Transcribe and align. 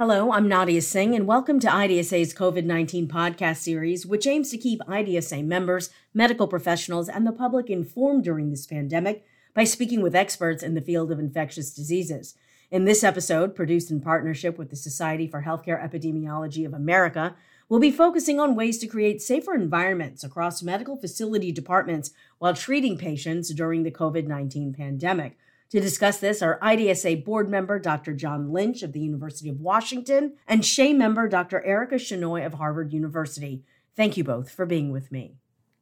Hello, 0.00 0.30
I'm 0.30 0.46
Nadia 0.46 0.80
Singh, 0.80 1.16
and 1.16 1.26
welcome 1.26 1.58
to 1.58 1.66
IDSA's 1.66 2.32
COVID 2.32 2.62
19 2.62 3.08
podcast 3.08 3.56
series, 3.56 4.06
which 4.06 4.28
aims 4.28 4.48
to 4.52 4.56
keep 4.56 4.78
IDSA 4.82 5.44
members, 5.44 5.90
medical 6.14 6.46
professionals, 6.46 7.08
and 7.08 7.26
the 7.26 7.32
public 7.32 7.68
informed 7.68 8.22
during 8.22 8.48
this 8.48 8.64
pandemic 8.64 9.24
by 9.54 9.64
speaking 9.64 10.00
with 10.00 10.14
experts 10.14 10.62
in 10.62 10.74
the 10.74 10.80
field 10.80 11.10
of 11.10 11.18
infectious 11.18 11.74
diseases. 11.74 12.36
In 12.70 12.84
this 12.84 13.02
episode, 13.02 13.56
produced 13.56 13.90
in 13.90 14.00
partnership 14.00 14.56
with 14.56 14.70
the 14.70 14.76
Society 14.76 15.26
for 15.26 15.42
Healthcare 15.42 15.82
Epidemiology 15.82 16.64
of 16.64 16.74
America, 16.74 17.34
we'll 17.68 17.80
be 17.80 17.90
focusing 17.90 18.38
on 18.38 18.54
ways 18.54 18.78
to 18.78 18.86
create 18.86 19.20
safer 19.20 19.52
environments 19.52 20.22
across 20.22 20.62
medical 20.62 20.96
facility 20.96 21.50
departments 21.50 22.12
while 22.38 22.54
treating 22.54 22.96
patients 22.96 23.52
during 23.52 23.82
the 23.82 23.90
COVID 23.90 24.28
19 24.28 24.74
pandemic. 24.74 25.36
To 25.70 25.80
discuss 25.80 26.16
this 26.18 26.40
are 26.40 26.58
IDSA 26.60 27.26
board 27.26 27.50
member 27.50 27.78
Dr. 27.78 28.14
John 28.14 28.50
Lynch 28.52 28.82
of 28.82 28.94
the 28.94 29.00
University 29.00 29.50
of 29.50 29.60
Washington 29.60 30.32
and 30.46 30.62
SHEA 30.62 30.96
member 30.96 31.28
Dr. 31.28 31.62
Erica 31.62 31.96
Shenoy 31.96 32.46
of 32.46 32.54
Harvard 32.54 32.94
University. 32.94 33.64
Thank 33.94 34.16
you 34.16 34.24
both 34.24 34.50
for 34.50 34.64
being 34.64 34.90
with 34.90 35.12
me. 35.12 35.34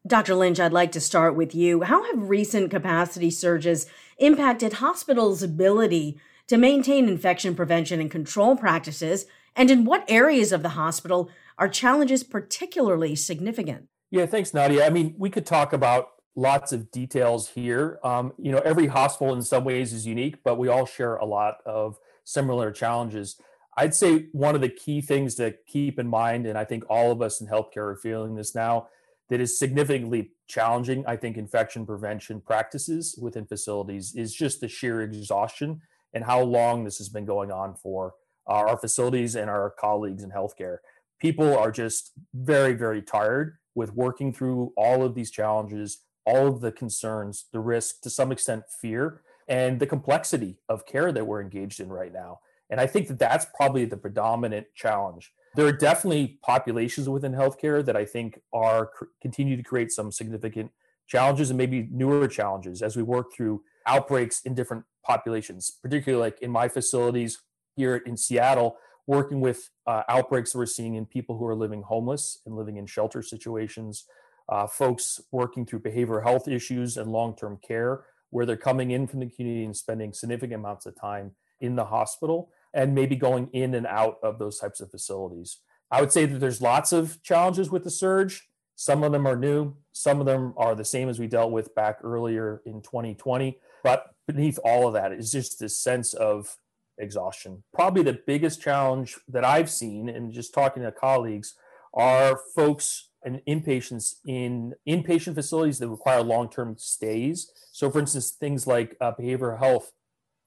Dr. 0.05 0.35
Lynch, 0.35 0.59
I'd 0.59 0.73
like 0.73 0.91
to 0.93 1.01
start 1.01 1.37
with 1.37 1.55
you. 1.55 1.83
How 1.83 2.03
have 2.03 2.29
recent 2.29 2.69
capacity 2.69 3.31
surges 3.31 3.87
impacted 4.19 4.75
hospitals' 4.75 5.45
ability 5.45 6.19
to 6.49 6.57
maintain 6.57 7.09
infection 7.09 7.55
prevention 7.55 8.01
and 8.01 8.11
control 8.11 8.57
practices? 8.57 9.27
And 9.55 9.71
in 9.71 9.85
what 9.85 10.05
areas 10.09 10.51
of 10.51 10.63
the 10.63 10.71
hospital 10.71 11.31
are 11.59 11.69
challenges 11.69 12.25
particularly 12.25 13.15
significant? 13.15 13.87
Yeah, 14.11 14.27
thanks, 14.27 14.53
Nadia. 14.53 14.85
I 14.85 14.91
mean, 14.91 15.15
we 15.17 15.31
could 15.31 15.47
talk 15.47 15.73
about 15.73 16.16
lots 16.37 16.73
of 16.73 16.91
details 16.91 17.49
here. 17.49 17.99
Um, 18.05 18.33
you 18.39 18.53
know, 18.53 18.59
every 18.59 18.87
hospital 18.87 19.35
in 19.35 19.43
some 19.43 19.65
ways 19.65 19.93
is 19.93 20.07
unique, 20.07 20.37
but 20.45 20.59
we 20.59 20.69
all 20.69 20.87
share 20.87 21.17
a 21.17 21.25
lot 21.25 21.57
of 21.65 21.99
similar 22.25 22.71
challenges. 22.71 23.41
I'd 23.77 23.95
say 23.95 24.27
one 24.33 24.55
of 24.55 24.61
the 24.61 24.69
key 24.69 25.01
things 25.01 25.35
to 25.37 25.55
keep 25.67 25.99
in 25.99 26.07
mind, 26.07 26.47
and 26.47 26.57
I 26.57 26.65
think 26.65 26.85
all 26.89 27.11
of 27.11 27.21
us 27.21 27.41
in 27.41 27.47
healthcare 27.47 27.93
are 27.93 27.97
feeling 27.97 28.35
this 28.35 28.55
now, 28.55 28.89
that 29.29 29.41
is 29.41 29.59
significantly 29.59 30.33
challenging, 30.47 31.05
I 31.07 31.17
think, 31.17 31.37
infection 31.37 31.85
prevention 31.85 32.41
practices 32.41 33.19
within 33.21 33.47
facilities 33.47 34.15
is 34.15 34.33
just 34.33 34.61
the 34.61 34.69
sheer 34.69 35.03
exhaustion 35.03 35.81
and 36.15 36.25
how 36.25 36.43
long 36.43 36.85
this 36.85 36.99
has 36.99 37.09
been 37.09 37.25
going 37.25 37.51
on 37.51 37.75
for 37.75 38.15
our 38.47 38.77
facilities 38.77 39.35
and 39.35 39.51
our 39.51 39.71
colleagues 39.71 40.23
in 40.23 40.31
healthcare. 40.31 40.79
People 41.19 41.57
are 41.57 41.73
just 41.73 42.13
very, 42.35 42.75
very 42.75 43.03
tired 43.03 43.57
with 43.75 43.95
working 43.95 44.33
through 44.33 44.73
all 44.77 45.03
of 45.03 45.15
these 45.15 45.31
challenges 45.31 46.03
all 46.27 46.49
of 46.49 46.61
the 46.61 46.73
concerns, 46.73 47.47
the 47.53 47.61
risk, 47.61 48.01
to 48.03 48.11
some 48.11 48.33
extent, 48.33 48.65
fear, 48.81 49.23
and 49.49 49.79
the 49.79 49.87
complexity 49.87 50.59
of 50.69 50.87
care 50.87 51.13
that 51.13 51.27
we're 51.27 51.41
engaged 51.41 51.81
in 51.81 51.89
right 51.89 52.13
now. 52.13 52.41
And 52.69 52.81
I 52.81 52.87
think 52.87 53.07
that 53.09 53.19
that's 53.19 53.47
probably 53.57 53.85
the 53.85 53.97
predominant 53.97 54.67
challenge. 54.75 55.33
There 55.55 55.67
are 55.67 55.73
definitely 55.73 56.39
populations 56.43 57.09
within 57.09 57.33
healthcare 57.33 57.85
that 57.85 57.97
I 57.97 58.05
think 58.05 58.41
are 58.53 58.91
continue 59.23 59.57
to 59.57 59.63
create 59.63 59.93
some 59.93 60.11
significant 60.11 60.73
challenges 61.07 61.51
and 61.51 61.57
maybe 61.57 61.89
newer 61.93 62.27
challenges 62.27 62.83
as 62.83 62.97
we 62.97 63.03
work 63.03 63.33
through 63.33 63.63
outbreaks 63.87 64.43
in 64.43 64.55
different 64.55 64.85
populations, 65.05 65.71
particularly 65.81 66.21
like 66.21 66.43
in 66.43 66.51
my 66.51 66.69
facilities 66.69 67.41
here 67.77 67.97
in 67.97 68.17
Seattle, 68.17 68.77
working 69.07 69.41
with 69.41 69.71
uh, 69.87 70.03
outbreaks 70.09 70.53
that 70.53 70.59
we're 70.59 70.67
seeing 70.67 70.97
in 70.97 71.07
people 71.07 71.39
who 71.39 71.47
are 71.47 71.55
living 71.55 71.83
homeless 71.83 72.39
and 72.45 72.57
living 72.57 72.77
in 72.77 72.87
shelter 72.87 73.23
situations, 73.23 74.05
uh, 74.49 74.67
folks 74.67 75.21
working 75.33 75.67
through 75.67 75.81
behavioral 75.81 76.23
health 76.23 76.49
issues 76.49 76.97
and 76.97 77.13
long 77.13 77.37
term 77.37 77.59
care, 77.67 78.05
where 78.31 78.47
they're 78.47 78.57
coming 78.57 78.91
in 78.91 79.07
from 79.07 79.21
the 79.21 79.31
community 79.31 79.65
and 79.65 79.77
spending 79.77 80.13
significant 80.13 80.61
amounts 80.61 80.87
of 80.87 80.99
time 81.01 81.33
in 81.61 81.77
the 81.77 81.87
hospital 81.87 82.51
and 82.75 82.95
maybe 82.95 83.17
going 83.17 83.49
in 83.53 83.75
and 83.75 83.87
out 83.87 84.19
of 84.23 84.39
those 84.39 84.59
types 84.59 84.81
of 84.81 84.91
facilities. 84.91 85.59
I 85.91 86.01
would 86.01 86.13
say 86.13 86.27
that 86.27 86.39
there's 86.39 86.61
lots 86.61 86.93
of 86.93 87.23
challenges 87.23 87.71
with 87.71 87.85
the 87.85 87.91
surge. 87.91 88.49
Some 88.75 89.03
of 89.03 89.13
them 89.13 89.27
are 89.27 89.37
new, 89.37 89.75
some 89.93 90.21
of 90.21 90.27
them 90.27 90.53
are 90.59 90.75
the 90.75 90.85
same 90.85 91.09
as 91.09 91.19
we 91.19 91.27
dealt 91.27 91.53
with 91.53 91.75
back 91.75 91.99
earlier 92.03 92.61
in 92.67 92.83
2020. 92.83 93.59
But 93.83 94.11
beneath 94.27 94.59
all 94.65 94.87
of 94.87 94.95
that 94.95 95.13
is 95.13 95.33
just 95.33 95.59
this 95.59 95.79
sense 95.79 96.13
of 96.13 96.57
exhaustion. 96.99 97.63
Probably 97.73 98.03
the 98.03 98.21
biggest 98.27 98.61
challenge 98.61 99.17
that 99.29 99.45
I've 99.45 99.71
seen, 99.71 100.09
and 100.09 100.33
just 100.33 100.53
talking 100.53 100.83
to 100.83 100.93
colleagues, 100.93 101.55
are 101.95 102.39
folks 102.55 103.09
and 103.27 103.43
inpatients 103.47 104.15
in 104.25 104.73
inpatient 104.89 105.35
facilities 105.35 105.81
that 105.81 105.89
require 105.89 106.23
long-term 106.23 106.77
stays. 106.79 107.51
So, 107.73 107.91
for 107.91 107.99
instance, 107.99 108.31
things 108.31 108.67
like 108.67 108.97
uh, 109.01 109.13
behavioral 109.13 109.59
health 109.59 109.93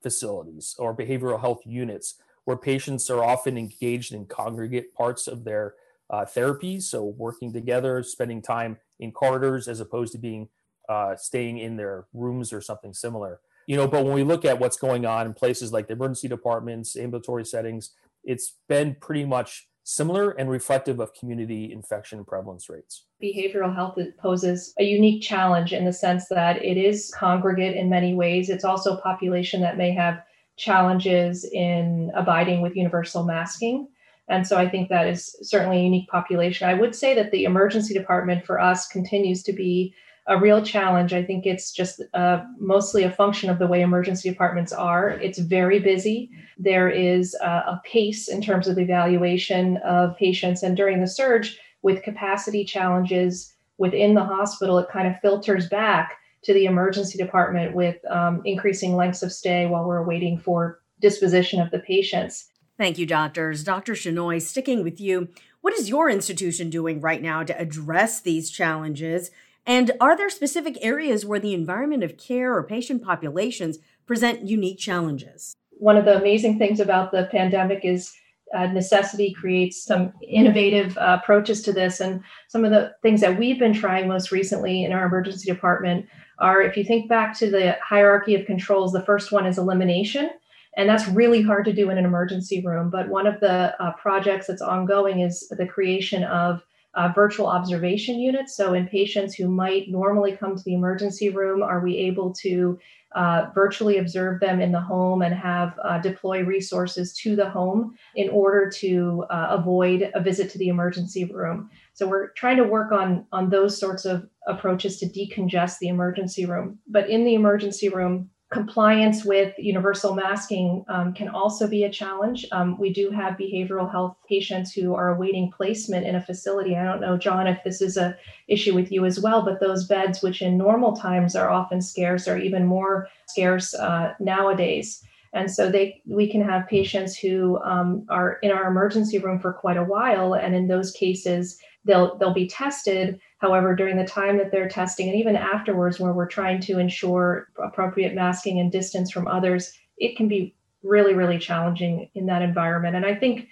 facilities 0.02 0.76
or 0.80 0.96
behavioral 0.96 1.42
health 1.42 1.62
units, 1.66 2.16
where 2.46 2.58
patients 2.58 3.10
are 3.10 3.24
often 3.24 3.58
engaged 3.58 4.14
in 4.14 4.26
congregate 4.26 4.94
parts 4.96 5.28
of 5.28 5.44
their 5.44 5.76
uh, 6.10 6.26
therapy. 6.26 6.80
So, 6.80 7.04
working 7.04 7.52
together, 7.54 8.02
spending 8.02 8.42
time 8.42 8.78
in 9.00 9.12
corridors 9.12 9.68
as 9.68 9.82
opposed 9.82 10.14
to 10.14 10.18
being 10.18 10.48
uh, 10.88 11.16
staying 11.18 11.60
in 11.60 11.76
their 11.76 12.08
rooms 12.14 12.52
or 12.54 12.62
something 12.62 12.94
similar. 12.94 13.42
You 13.68 13.76
know, 13.76 13.88
but 13.88 14.04
when 14.04 14.14
we 14.14 14.24
look 14.24 14.46
at 14.46 14.60
what's 14.60 14.78
going 14.78 15.06
on 15.06 15.28
in 15.28 15.34
places 15.34 15.72
like 15.72 15.88
the 15.88 15.94
emergency 15.94 16.28
departments, 16.28 16.96
ambulatory 16.96 17.46
settings, 17.46 17.92
it's 18.24 18.56
been 18.68 18.96
pretty 19.00 19.26
much 19.26 19.69
similar 19.90 20.32
and 20.32 20.52
reflective 20.52 21.00
of 21.00 21.12
community 21.16 21.74
infection 21.74 22.24
prevalence 22.24 22.70
rates. 22.70 23.06
Behavioral 23.22 23.74
health 23.74 23.98
poses 24.22 24.72
a 24.78 24.84
unique 24.84 25.24
challenge 25.24 25.74
in 25.74 25.84
the 25.84 25.92
sense 25.92 26.28
that 26.28 26.64
it 26.64 26.78
is 26.78 27.12
congregate 27.16 27.76
in 27.76 27.90
many 27.90 28.14
ways. 28.14 28.52
It's 28.52 28.64
also 28.64 28.96
a 28.96 29.02
population 29.02 29.62
that 29.62 29.78
may 29.78 29.92
have 29.92 30.22
challenges 30.58 31.44
in 31.44 32.12
abiding 32.16 32.62
with 32.62 32.76
universal 32.76 33.24
masking. 33.24 33.88
And 34.28 34.46
so 34.46 34.58
I 34.58 34.70
think 34.70 34.90
that 34.90 35.08
is 35.08 35.36
certainly 35.42 35.80
a 35.80 35.84
unique 35.84 36.08
population. 36.08 36.70
I 36.70 36.76
would 36.76 36.94
say 36.94 37.16
that 37.16 37.32
the 37.32 37.46
emergency 37.46 37.96
department 37.96 38.46
for 38.46 38.60
us 38.60 38.88
continues 38.88 39.42
to 39.42 39.54
be 39.54 39.96
a 40.30 40.40
real 40.40 40.64
challenge. 40.64 41.12
I 41.12 41.24
think 41.24 41.46
it's 41.48 41.72
just 41.72 42.02
uh, 42.14 42.44
mostly 42.60 43.04
a 43.04 43.12
function 43.12 43.50
of 43.50 43.58
the 43.58 43.66
way 43.66 43.82
emergency 43.82 44.30
departments 44.30 44.72
are. 44.72 45.10
It's 45.10 45.40
very 45.40 45.80
busy. 45.80 46.30
There 46.58 46.88
is 46.88 47.36
uh, 47.44 47.64
a 47.66 47.82
pace 47.84 48.28
in 48.28 48.40
terms 48.40 48.68
of 48.68 48.78
evaluation 48.78 49.78
of 49.78 50.16
patients. 50.18 50.62
And 50.62 50.78
during 50.78 51.02
the 51.02 51.08
surge, 51.08 51.60
with 51.82 52.04
capacity 52.04 52.64
challenges 52.64 53.56
within 53.80 54.14
the 54.14 54.24
hospital, 54.24 54.78
it 54.78 54.90
kind 54.92 55.08
of 55.08 55.20
filters 55.20 55.68
back 55.68 56.18
to 56.44 56.54
the 56.54 56.66
emergency 56.66 57.18
department 57.18 57.74
with 57.74 57.98
um, 58.10 58.42
increasing 58.46 58.96
lengths 58.96 59.24
of 59.24 59.34
stay 59.34 59.66
while 59.66 59.86
we're 59.86 60.04
waiting 60.04 60.38
for 60.38 60.80
disposition 61.02 61.60
of 61.60 61.72
the 61.72 61.80
patients. 61.80 62.50
Thank 62.78 63.00
you, 63.00 63.08
doctors. 63.08 63.64
Dr. 63.64 63.94
Shenoy, 63.94 64.42
sticking 64.42 64.84
with 64.84 65.02
you, 65.02 65.30
what 65.62 65.74
is 65.74 65.90
your 65.90 66.10
institution 66.10 66.70
doing 66.70 67.02
right 67.02 67.22
now 67.22 67.44
to 67.44 67.60
address 67.60 68.22
these 68.22 68.50
challenges? 68.50 69.32
And 69.70 69.92
are 70.02 70.18
there 70.18 70.32
specific 70.32 70.80
areas 70.82 71.28
where 71.28 71.40
the 71.40 71.54
environment 71.54 72.04
of 72.04 72.18
care 72.18 72.56
or 72.56 72.64
patient 72.64 73.04
populations 73.04 73.78
present 74.08 74.48
unique 74.48 74.80
challenges? 74.80 75.56
One 75.70 75.96
of 75.96 76.06
the 76.06 76.18
amazing 76.18 76.58
things 76.58 76.80
about 76.80 77.12
the 77.12 77.30
pandemic 77.32 77.86
is 77.86 78.12
uh, 78.52 78.66
necessity 78.66 79.32
creates 79.32 79.84
some 79.84 80.12
innovative 80.28 80.98
uh, 80.98 81.20
approaches 81.22 81.62
to 81.62 81.72
this. 81.72 82.00
And 82.00 82.24
some 82.48 82.66
of 82.66 82.72
the 82.72 82.96
things 83.04 83.22
that 83.22 83.38
we've 83.38 83.60
been 83.60 83.76
trying 83.76 84.08
most 84.08 84.32
recently 84.32 84.84
in 84.84 84.92
our 84.92 85.06
emergency 85.06 85.52
department 85.52 86.08
are 86.40 86.64
if 86.64 86.76
you 86.76 86.84
think 86.84 87.08
back 87.08 87.38
to 87.38 87.52
the 87.52 87.78
hierarchy 87.84 88.34
of 88.34 88.48
controls, 88.48 88.92
the 88.92 89.06
first 89.06 89.32
one 89.32 89.46
is 89.46 89.60
elimination. 89.60 90.32
And 90.78 90.90
that's 90.90 91.08
really 91.08 91.44
hard 91.44 91.66
to 91.66 91.74
do 91.74 91.92
in 91.92 92.00
an 92.00 92.06
emergency 92.06 92.66
room. 92.66 92.90
But 92.90 93.10
one 93.10 93.28
of 93.28 93.40
the 93.40 93.80
uh, 93.80 93.92
projects 94.02 94.48
that's 94.48 94.64
ongoing 94.64 95.20
is 95.20 95.48
the 95.48 95.68
creation 95.68 96.24
of 96.24 96.64
uh, 96.96 97.12
virtual 97.14 97.48
observation 97.48 98.20
units. 98.20 98.56
So, 98.56 98.74
in 98.74 98.88
patients 98.88 99.36
who 99.36 99.48
might 99.48 99.90
normally 99.90 100.36
come 100.36 100.56
to 100.56 100.64
the 100.64 100.74
emergency 100.74 101.30
room, 101.30 101.62
are 101.62 101.82
we 101.82 101.98
able 101.98 102.34
to 102.42 102.80
uh, 103.16 103.48
virtually 103.56 103.98
observe 103.98 104.40
them 104.40 104.62
in 104.62 104.72
the 104.72 104.80
home 104.80 105.22
and 105.22 105.34
have 105.34 105.78
uh, 105.84 106.00
deploy 106.00 106.44
resources 106.44 107.14
to 107.18 107.36
the 107.36 107.50
home 107.50 107.96
in 108.16 108.30
order 108.30 108.70
to 108.70 109.26
uh, 109.30 109.48
avoid 109.52 110.12
a 110.14 110.22
visit 110.22 110.50
to 110.52 110.58
the 110.58 110.70
emergency 110.70 111.26
room? 111.26 111.70
So, 111.94 112.08
we're 112.08 112.30
trying 112.32 112.58
to 112.58 112.64
work 112.64 112.92
on 112.92 113.26
on 113.32 113.50
those 113.50 113.80
sorts 113.80 114.06
of 114.06 114.28
approaches 114.48 114.98
to 115.00 115.06
decongest 115.06 115.78
the 115.80 115.90
emergency 115.90 116.46
room. 116.46 116.80
But 116.88 117.10
in 117.10 117.24
the 117.24 117.36
emergency 117.36 117.90
room, 117.90 118.32
compliance 118.52 119.24
with 119.24 119.54
universal 119.60 120.16
masking 120.16 120.84
um, 120.88 121.14
can 121.14 121.30
also 121.30 121.68
be 121.68 121.84
a 121.84 121.90
challenge. 121.90 122.48
Um, 122.52 122.80
we 122.80 122.92
do 122.92 123.12
have 123.12 123.38
behavioral 123.38 123.90
health 123.90 124.16
patients 124.28 124.72
who 124.72 124.96
are 124.96 125.10
awaiting 125.10 125.52
placement 125.52 126.08
in 126.08 126.16
a 126.16 126.22
facility. 126.22 126.76
I 126.76 126.84
don't 126.84 127.00
know, 127.00 127.16
John, 127.16 127.46
if 127.46 127.64
this 127.64 127.80
is 127.80 127.96
a 127.96 128.18
issue 128.48 128.74
with 128.74 128.92
you 128.92 129.06
as 129.06 129.20
well, 129.20 129.44
but 129.44 129.60
those 129.60 129.86
beds, 129.86 130.24
which 130.24 130.42
in 130.42 130.58
normal 130.58 130.96
times 130.96 131.36
are 131.36 131.52
often 131.52 131.80
scarce, 131.80 132.28
are 132.28 132.40
even 132.40 132.66
more 132.66 133.08
scarce 133.28 133.76
uh, 133.76 134.14
nowadays. 134.20 135.04
And 135.32 135.52
so 135.52 135.70
they, 135.70 136.02
we 136.08 136.28
can 136.28 136.42
have 136.42 136.68
patients 136.68 137.16
who 137.16 137.62
um, 137.62 138.04
are 138.10 138.40
in 138.42 138.52
our 138.52 138.66
emergency 138.68 139.20
room 139.20 139.40
for 139.40 139.54
quite 139.54 139.78
a 139.78 139.84
while, 139.84 140.34
and 140.34 140.56
in 140.56 140.68
those 140.68 140.92
cases, 140.92 141.60
they'll 141.86 142.18
they'll 142.18 142.34
be 142.34 142.48
tested 142.48 143.20
However, 143.40 143.74
during 143.74 143.98
the 143.98 144.06
time 144.06 144.38
that 144.38 144.52
they're 144.52 144.70
testing 144.70 145.08
and 145.08 145.18
even 145.18 145.36
afterwards, 145.36 146.00
where 146.00 146.14
we're 146.14 146.28
trying 146.28 146.60
to 146.62 146.78
ensure 146.78 147.48
appropriate 147.58 148.14
masking 148.14 148.60
and 148.60 148.72
distance 148.72 149.12
from 149.12 149.28
others, 149.28 149.74
it 149.98 150.18
can 150.18 150.28
be 150.28 150.56
really, 150.84 151.14
really 151.14 151.40
challenging 151.40 152.10
in 152.14 152.26
that 152.28 152.42
environment. 152.42 152.96
And 152.96 153.06
I 153.06 153.16
think 153.16 153.48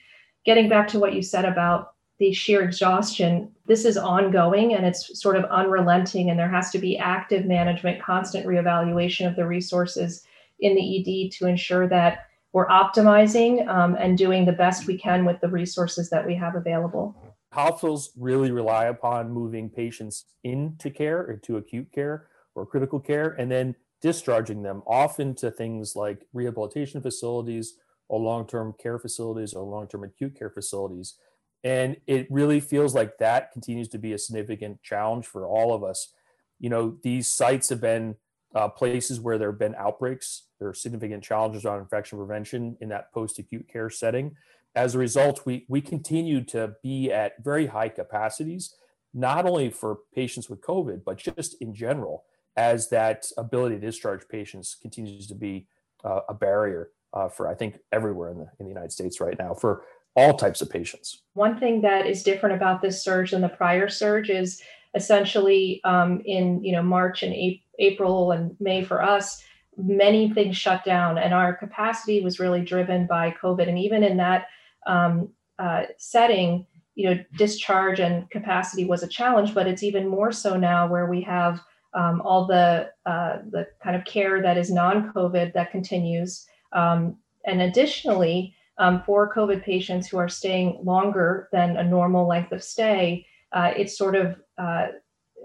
getting 0.46 0.70
back 0.70 0.88
to 0.90 1.00
what 1.00 1.14
you 1.14 1.22
said 1.22 1.46
about 1.46 1.94
the 2.20 2.34
sheer 2.34 2.62
exhaustion, 2.62 3.52
this 3.66 3.86
is 3.86 3.98
ongoing 3.98 4.74
and 4.74 4.86
it's 4.86 5.20
sort 5.20 5.36
of 5.36 5.46
unrelenting, 5.46 6.30
and 6.30 6.40
there 6.40 6.50
has 6.50 6.70
to 6.72 6.80
be 6.80 6.98
active 6.98 7.46
management, 7.46 8.02
constant 8.02 8.46
reevaluation 8.46 9.28
of 9.28 9.36
the 9.36 9.46
resources 9.46 10.24
in 10.60 10.76
the 10.76 11.28
ED 11.28 11.32
to 11.34 11.48
ensure 11.48 11.88
that 11.88 12.28
we're 12.54 12.68
optimizing 12.68 13.68
um, 13.68 13.96
and 13.96 14.18
doing 14.18 14.46
the 14.46 14.52
best 14.52 14.88
we 14.88 14.98
can 14.98 15.26
with 15.26 15.40
the 15.42 15.48
resources 15.48 16.10
that 16.10 16.26
we 16.26 16.34
have 16.34 16.56
available. 16.56 17.16
Hospitals 17.54 18.12
really 18.18 18.52
rely 18.52 18.86
upon 18.86 19.32
moving 19.32 19.70
patients 19.70 20.26
into 20.44 20.90
care 20.90 21.20
or 21.20 21.38
to 21.44 21.58
acute 21.58 21.92
care 21.94 22.28
or 22.56 22.66
critical 22.66 23.00
care 23.00 23.30
and 23.40 23.50
then 23.50 23.76
discharging 24.02 24.64
them 24.64 24.84
off 24.86 25.20
into 25.20 25.50
things 25.50 25.96
like 25.96 26.28
rehabilitation 26.34 27.02
facilities 27.02 27.76
or 28.10 28.20
long-term 28.20 28.74
care 28.82 29.00
facilities 29.00 29.54
or 29.54 29.64
long-term 29.64 30.04
acute 30.04 30.38
care 30.38 30.50
facilities. 30.50 31.16
And 31.64 31.98
it 32.06 32.28
really 32.30 32.60
feels 32.60 32.94
like 32.94 33.18
that 33.18 33.52
continues 33.52 33.88
to 33.90 33.98
be 33.98 34.14
a 34.14 34.18
significant 34.18 34.84
challenge 34.84 35.26
for 35.26 35.48
all 35.48 35.74
of 35.74 35.84
us. 35.84 36.14
You 36.60 36.70
know 36.70 36.98
these 37.04 37.28
sites 37.28 37.70
have 37.70 37.82
been 37.82 38.16
uh, 38.56 38.70
places 38.70 39.20
where 39.20 39.38
there 39.38 39.52
have 39.52 39.60
been 39.60 39.76
outbreaks. 39.76 40.44
There 40.60 40.70
are 40.70 40.74
significant 40.74 41.24
challenges 41.24 41.66
on 41.66 41.80
infection 41.80 42.18
prevention 42.18 42.78
in 42.82 42.90
that 42.90 43.12
post-acute 43.14 43.68
care 43.68 43.90
setting 43.90 44.36
as 44.78 44.96
a 44.96 44.98
result 44.98 45.46
we 45.46 45.66
we 45.68 45.82
continue 45.82 46.44
to 46.44 46.76
be 46.84 47.12
at 47.12 47.34
very 47.44 47.66
high 47.68 47.90
capacities 47.90 48.76
not 49.14 49.46
only 49.46 49.70
for 49.70 50.00
patients 50.14 50.50
with 50.50 50.62
covid 50.62 51.04
but 51.04 51.18
just 51.18 51.56
in 51.60 51.74
general 51.74 52.24
as 52.56 52.90
that 52.90 53.26
ability 53.38 53.76
to 53.76 53.82
discharge 53.82 54.28
patients 54.30 54.78
continues 54.82 55.28
to 55.28 55.36
be 55.36 55.68
uh, 56.04 56.22
a 56.30 56.34
barrier 56.34 56.92
uh, 57.14 57.30
for 57.30 57.48
I 57.48 57.56
think 57.56 57.80
everywhere 57.92 58.32
in 58.32 58.38
the 58.38 58.48
in 58.60 58.66
the 58.66 58.72
United 58.72 58.92
States 58.92 59.20
right 59.20 59.38
now 59.40 59.54
for 59.54 59.84
all 60.16 60.34
types 60.36 60.62
of 60.62 60.70
patients. 60.70 61.22
One 61.34 61.60
thing 61.60 61.82
that 61.82 62.08
is 62.08 62.24
different 62.24 62.56
about 62.56 62.82
this 62.82 63.04
surge 63.04 63.32
than 63.32 63.42
the 63.42 63.50
prior 63.50 63.88
surge 63.88 64.30
is 64.30 64.62
essentially 64.96 65.82
um, 65.84 66.22
in 66.26 66.64
you 66.64 66.74
know 66.74 66.84
March 66.84 67.24
and 67.24 67.34
April 67.80 68.32
and 68.32 68.56
May 68.60 68.84
for 68.84 69.02
us, 69.02 69.44
many 69.78 70.30
things 70.32 70.58
shut 70.58 70.84
down, 70.84 71.18
and 71.18 71.34
our 71.34 71.56
capacity 71.56 72.22
was 72.22 72.40
really 72.40 72.62
driven 72.62 73.08
by 73.08 73.34
COVID. 73.42 73.68
And 73.68 73.80
even 73.80 74.04
in 74.04 74.18
that 74.18 74.48
um, 74.88 75.30
uh, 75.60 75.84
setting, 75.98 76.66
you 76.96 77.10
know, 77.10 77.24
discharge 77.38 78.00
and 78.00 78.30
capacity 78.32 78.86
was 78.86 79.04
a 79.04 79.08
challenge, 79.08 79.54
but 79.54 79.68
it's 79.68 79.84
even 79.84 80.08
more 80.08 80.32
so 80.32 80.58
now 80.58 80.88
where 80.88 81.08
we 81.08 81.22
have 81.22 81.62
um, 81.94 82.22
all 82.22 82.46
the 82.46 82.90
uh, 83.06 83.38
the 83.50 83.68
kind 83.84 83.96
of 83.96 84.06
care 84.06 84.42
that 84.42 84.58
is 84.58 84.72
non-COVID 84.72 85.54
that 85.54 85.72
continues, 85.72 86.46
um, 86.74 87.18
and 87.46 87.62
additionally, 87.62 88.54
um, 88.78 89.02
for 89.06 89.34
COVID 89.34 89.64
patients 89.64 90.08
who 90.08 90.18
are 90.18 90.30
staying 90.30 90.80
longer 90.84 91.50
than 91.52 91.78
a 91.78 91.84
normal 91.84 92.28
length 92.28 92.52
of 92.52 92.64
stay, 92.64 93.26
uh, 93.52 93.72
it's 93.76 93.98
sort 93.98 94.16
of 94.16 94.36
uh, 94.58 94.88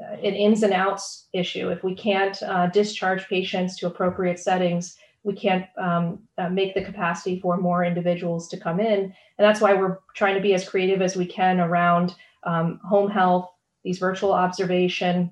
an 0.00 0.34
ins 0.34 0.62
and 0.62 0.72
outs 0.72 1.28
issue. 1.32 1.70
If 1.70 1.84
we 1.84 1.94
can't 1.94 2.42
uh, 2.42 2.66
discharge 2.68 3.28
patients 3.28 3.76
to 3.78 3.86
appropriate 3.86 4.38
settings, 4.38 4.96
we 5.24 5.34
can't 5.34 5.66
um, 5.78 6.20
uh, 6.38 6.48
make 6.48 6.74
the 6.74 6.84
capacity 6.84 7.40
for 7.40 7.56
more 7.56 7.84
individuals 7.84 8.48
to 8.48 8.58
come 8.58 8.80
in, 8.80 8.98
and 8.98 9.12
that's 9.38 9.60
why 9.60 9.74
we're 9.74 9.98
trying 10.14 10.34
to 10.34 10.40
be 10.40 10.54
as 10.54 10.68
creative 10.68 11.02
as 11.02 11.16
we 11.16 11.26
can 11.26 11.60
around 11.60 12.14
um, 12.44 12.80
home 12.84 13.10
health, 13.10 13.48
these 13.84 13.98
virtual 13.98 14.32
observation 14.32 15.30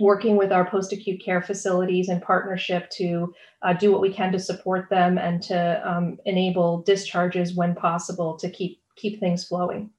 working 0.00 0.36
with 0.36 0.52
our 0.52 0.68
post 0.68 0.92
acute 0.92 1.22
care 1.22 1.42
facilities 1.42 2.08
in 2.08 2.20
partnership 2.20 2.90
to 2.90 3.32
uh, 3.62 3.72
do 3.72 3.92
what 3.92 4.00
we 4.00 4.12
can 4.12 4.32
to 4.32 4.38
support 4.38 4.88
them 4.90 5.18
and 5.18 5.42
to 5.42 5.88
um, 5.88 6.18
enable 6.24 6.82
discharges 6.82 7.54
when 7.54 7.74
possible 7.74 8.36
to 8.36 8.50
keep 8.50 8.80
keep 8.96 9.18
things 9.18 9.44
flowing. 9.44 9.90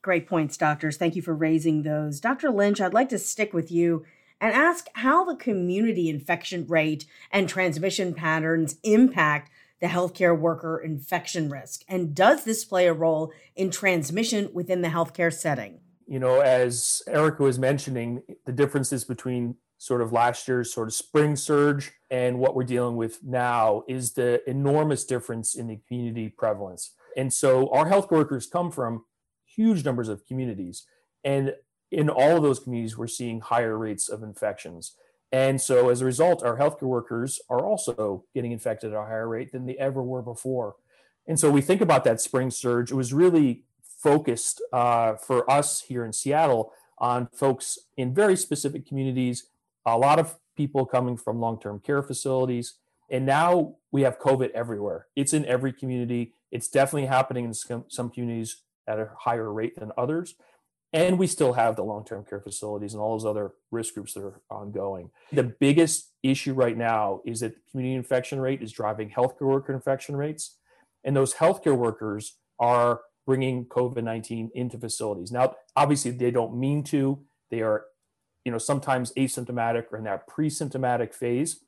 Great 0.00 0.26
points, 0.26 0.56
doctors. 0.56 0.96
Thank 0.96 1.16
you 1.16 1.22
for 1.22 1.34
raising 1.34 1.82
those. 1.82 2.20
Dr. 2.20 2.50
Lynch, 2.50 2.80
I'd 2.80 2.94
like 2.94 3.10
to 3.10 3.18
stick 3.18 3.52
with 3.52 3.70
you 3.70 4.04
and 4.40 4.52
ask 4.52 4.86
how 4.94 5.24
the 5.24 5.36
community 5.36 6.08
infection 6.08 6.66
rate 6.66 7.06
and 7.30 7.48
transmission 7.48 8.14
patterns 8.14 8.76
impact 8.82 9.50
the 9.80 9.86
healthcare 9.86 10.36
worker 10.36 10.78
infection 10.78 11.48
risk. 11.48 11.82
And 11.88 12.14
does 12.14 12.44
this 12.44 12.64
play 12.64 12.86
a 12.86 12.92
role 12.92 13.32
in 13.54 13.70
transmission 13.70 14.50
within 14.52 14.82
the 14.82 14.88
healthcare 14.88 15.32
setting? 15.32 15.80
you 16.08 16.18
know, 16.18 16.40
as 16.40 17.02
Erica 17.06 17.42
was 17.42 17.58
mentioning, 17.58 18.22
the 18.46 18.52
differences 18.52 19.04
between 19.04 19.56
sort 19.76 20.00
of 20.00 20.10
last 20.10 20.48
year's 20.48 20.72
sort 20.72 20.88
of 20.88 20.94
spring 20.94 21.36
surge 21.36 21.92
and 22.10 22.38
what 22.38 22.56
we're 22.56 22.64
dealing 22.64 22.96
with 22.96 23.22
now 23.22 23.84
is 23.86 24.14
the 24.14 24.40
enormous 24.48 25.04
difference 25.04 25.54
in 25.54 25.68
the 25.68 25.78
community 25.86 26.30
prevalence. 26.30 26.94
And 27.16 27.32
so 27.32 27.68
our 27.70 27.88
health 27.88 28.10
workers 28.10 28.46
come 28.46 28.72
from 28.72 29.04
huge 29.44 29.84
numbers 29.84 30.08
of 30.08 30.26
communities. 30.26 30.86
And 31.22 31.54
in 31.90 32.08
all 32.08 32.36
of 32.36 32.42
those 32.42 32.60
communities, 32.60 32.96
we're 32.98 33.06
seeing 33.06 33.40
higher 33.40 33.76
rates 33.76 34.08
of 34.08 34.22
infections. 34.22 34.94
And 35.30 35.60
so 35.60 35.90
as 35.90 36.00
a 36.00 36.06
result, 36.06 36.42
our 36.42 36.56
healthcare 36.56 36.82
workers 36.82 37.40
are 37.48 37.64
also 37.64 38.24
getting 38.34 38.52
infected 38.52 38.92
at 38.92 38.98
a 38.98 39.02
higher 39.02 39.28
rate 39.28 39.52
than 39.52 39.66
they 39.66 39.76
ever 39.76 40.02
were 40.02 40.22
before. 40.22 40.76
And 41.26 41.38
so 41.38 41.50
we 41.50 41.60
think 41.60 41.80
about 41.80 42.04
that 42.04 42.20
spring 42.20 42.50
surge, 42.50 42.90
it 42.90 42.94
was 42.94 43.12
really 43.12 43.64
focused 43.82 44.62
uh, 44.72 45.16
for 45.16 45.50
us 45.50 45.82
here 45.82 46.04
in 46.04 46.12
Seattle 46.12 46.72
on 46.98 47.28
folks 47.32 47.78
in 47.96 48.14
very 48.14 48.36
specific 48.36 48.86
communities, 48.86 49.48
a 49.84 49.98
lot 49.98 50.18
of 50.18 50.36
people 50.56 50.86
coming 50.86 51.16
from 51.16 51.40
long 51.40 51.60
term 51.60 51.80
care 51.80 52.02
facilities. 52.02 52.74
And 53.10 53.24
now 53.24 53.76
we 53.90 54.02
have 54.02 54.18
COVID 54.18 54.50
everywhere. 54.50 55.06
It's 55.16 55.32
in 55.32 55.44
every 55.46 55.72
community. 55.72 56.34
It's 56.50 56.68
definitely 56.68 57.06
happening 57.06 57.44
in 57.44 57.54
some, 57.54 57.84
some 57.88 58.10
communities 58.10 58.62
at 58.86 58.98
a 58.98 59.10
higher 59.18 59.52
rate 59.52 59.78
than 59.78 59.92
others. 59.96 60.34
And 60.92 61.18
we 61.18 61.26
still 61.26 61.52
have 61.52 61.76
the 61.76 61.84
long 61.84 62.04
term 62.04 62.24
care 62.24 62.40
facilities 62.40 62.94
and 62.94 63.02
all 63.02 63.12
those 63.12 63.26
other 63.26 63.52
risk 63.70 63.94
groups 63.94 64.14
that 64.14 64.22
are 64.24 64.40
ongoing. 64.50 65.10
The 65.32 65.42
biggest 65.42 66.12
issue 66.22 66.54
right 66.54 66.76
now 66.76 67.20
is 67.26 67.40
that 67.40 67.54
the 67.54 67.60
community 67.70 67.96
infection 67.96 68.40
rate 68.40 68.62
is 68.62 68.72
driving 68.72 69.10
healthcare 69.10 69.42
worker 69.42 69.74
infection 69.74 70.16
rates. 70.16 70.56
And 71.04 71.14
those 71.14 71.34
healthcare 71.34 71.76
workers 71.76 72.36
are 72.58 73.02
bringing 73.26 73.66
COVID 73.66 74.02
19 74.02 74.50
into 74.54 74.78
facilities. 74.78 75.30
Now, 75.30 75.56
obviously, 75.76 76.10
they 76.10 76.30
don't 76.30 76.58
mean 76.58 76.82
to. 76.84 77.20
They 77.50 77.60
are, 77.60 77.84
you 78.44 78.52
know, 78.52 78.58
sometimes 78.58 79.12
asymptomatic 79.12 79.84
or 79.92 79.98
in 79.98 80.04
that 80.04 80.26
pre 80.26 80.48
symptomatic 80.48 81.12
phase. 81.12 81.60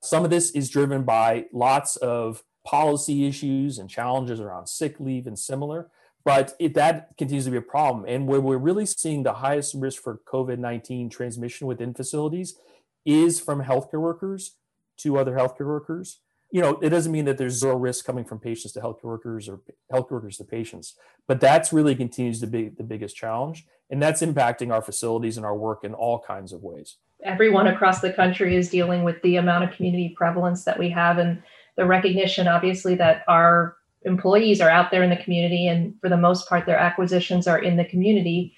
Some 0.00 0.24
of 0.24 0.30
this 0.30 0.50
is 0.52 0.70
driven 0.70 1.02
by 1.02 1.46
lots 1.52 1.96
of 1.96 2.44
policy 2.64 3.26
issues 3.26 3.78
and 3.78 3.90
challenges 3.90 4.40
around 4.40 4.68
sick 4.68 5.00
leave 5.00 5.26
and 5.26 5.38
similar. 5.38 5.90
But 6.24 6.54
it, 6.58 6.74
that 6.74 7.16
continues 7.18 7.46
to 7.46 7.50
be 7.50 7.56
a 7.56 7.62
problem. 7.62 8.04
And 8.06 8.26
where 8.26 8.40
we're 8.40 8.58
really 8.58 8.86
seeing 8.86 9.22
the 9.22 9.34
highest 9.34 9.74
risk 9.74 10.02
for 10.02 10.20
COVID 10.26 10.58
19 10.58 11.10
transmission 11.10 11.66
within 11.66 11.94
facilities 11.94 12.56
is 13.04 13.40
from 13.40 13.64
healthcare 13.64 14.00
workers 14.00 14.56
to 14.98 15.18
other 15.18 15.32
healthcare 15.32 15.66
workers 15.66 16.20
you 16.52 16.60
know, 16.60 16.78
it 16.82 16.90
doesn't 16.90 17.10
mean 17.10 17.24
that 17.24 17.38
there's 17.38 17.54
zero 17.54 17.76
risk 17.76 18.04
coming 18.04 18.24
from 18.24 18.38
patients 18.38 18.72
to 18.74 18.80
healthcare 18.80 19.04
workers 19.04 19.48
or 19.48 19.60
healthcare 19.90 20.12
workers 20.12 20.36
to 20.36 20.44
patients, 20.44 20.94
but 21.26 21.40
that's 21.40 21.72
really 21.72 21.94
continues 21.94 22.40
to 22.40 22.46
be 22.46 22.68
the 22.68 22.82
biggest 22.82 23.16
challenge. 23.16 23.66
And 23.90 24.00
that's 24.02 24.20
impacting 24.20 24.72
our 24.72 24.82
facilities 24.82 25.38
and 25.38 25.46
our 25.46 25.56
work 25.56 25.82
in 25.82 25.94
all 25.94 26.20
kinds 26.20 26.52
of 26.52 26.62
ways. 26.62 26.98
Everyone 27.24 27.66
across 27.66 28.00
the 28.00 28.12
country 28.12 28.54
is 28.54 28.68
dealing 28.68 29.02
with 29.02 29.20
the 29.22 29.36
amount 29.36 29.64
of 29.64 29.74
community 29.74 30.14
prevalence 30.16 30.64
that 30.64 30.78
we 30.78 30.90
have 30.90 31.18
and 31.18 31.42
the 31.76 31.86
recognition, 31.86 32.46
obviously, 32.46 32.94
that 32.96 33.24
our 33.28 33.76
employees 34.04 34.60
are 34.60 34.70
out 34.70 34.90
there 34.90 35.02
in 35.02 35.10
the 35.10 35.16
community 35.16 35.66
and 35.66 35.94
for 36.00 36.08
the 36.08 36.16
most 36.16 36.48
part, 36.48 36.66
their 36.66 36.78
acquisitions 36.78 37.46
are 37.46 37.58
in 37.58 37.76
the 37.76 37.84
community. 37.84 38.54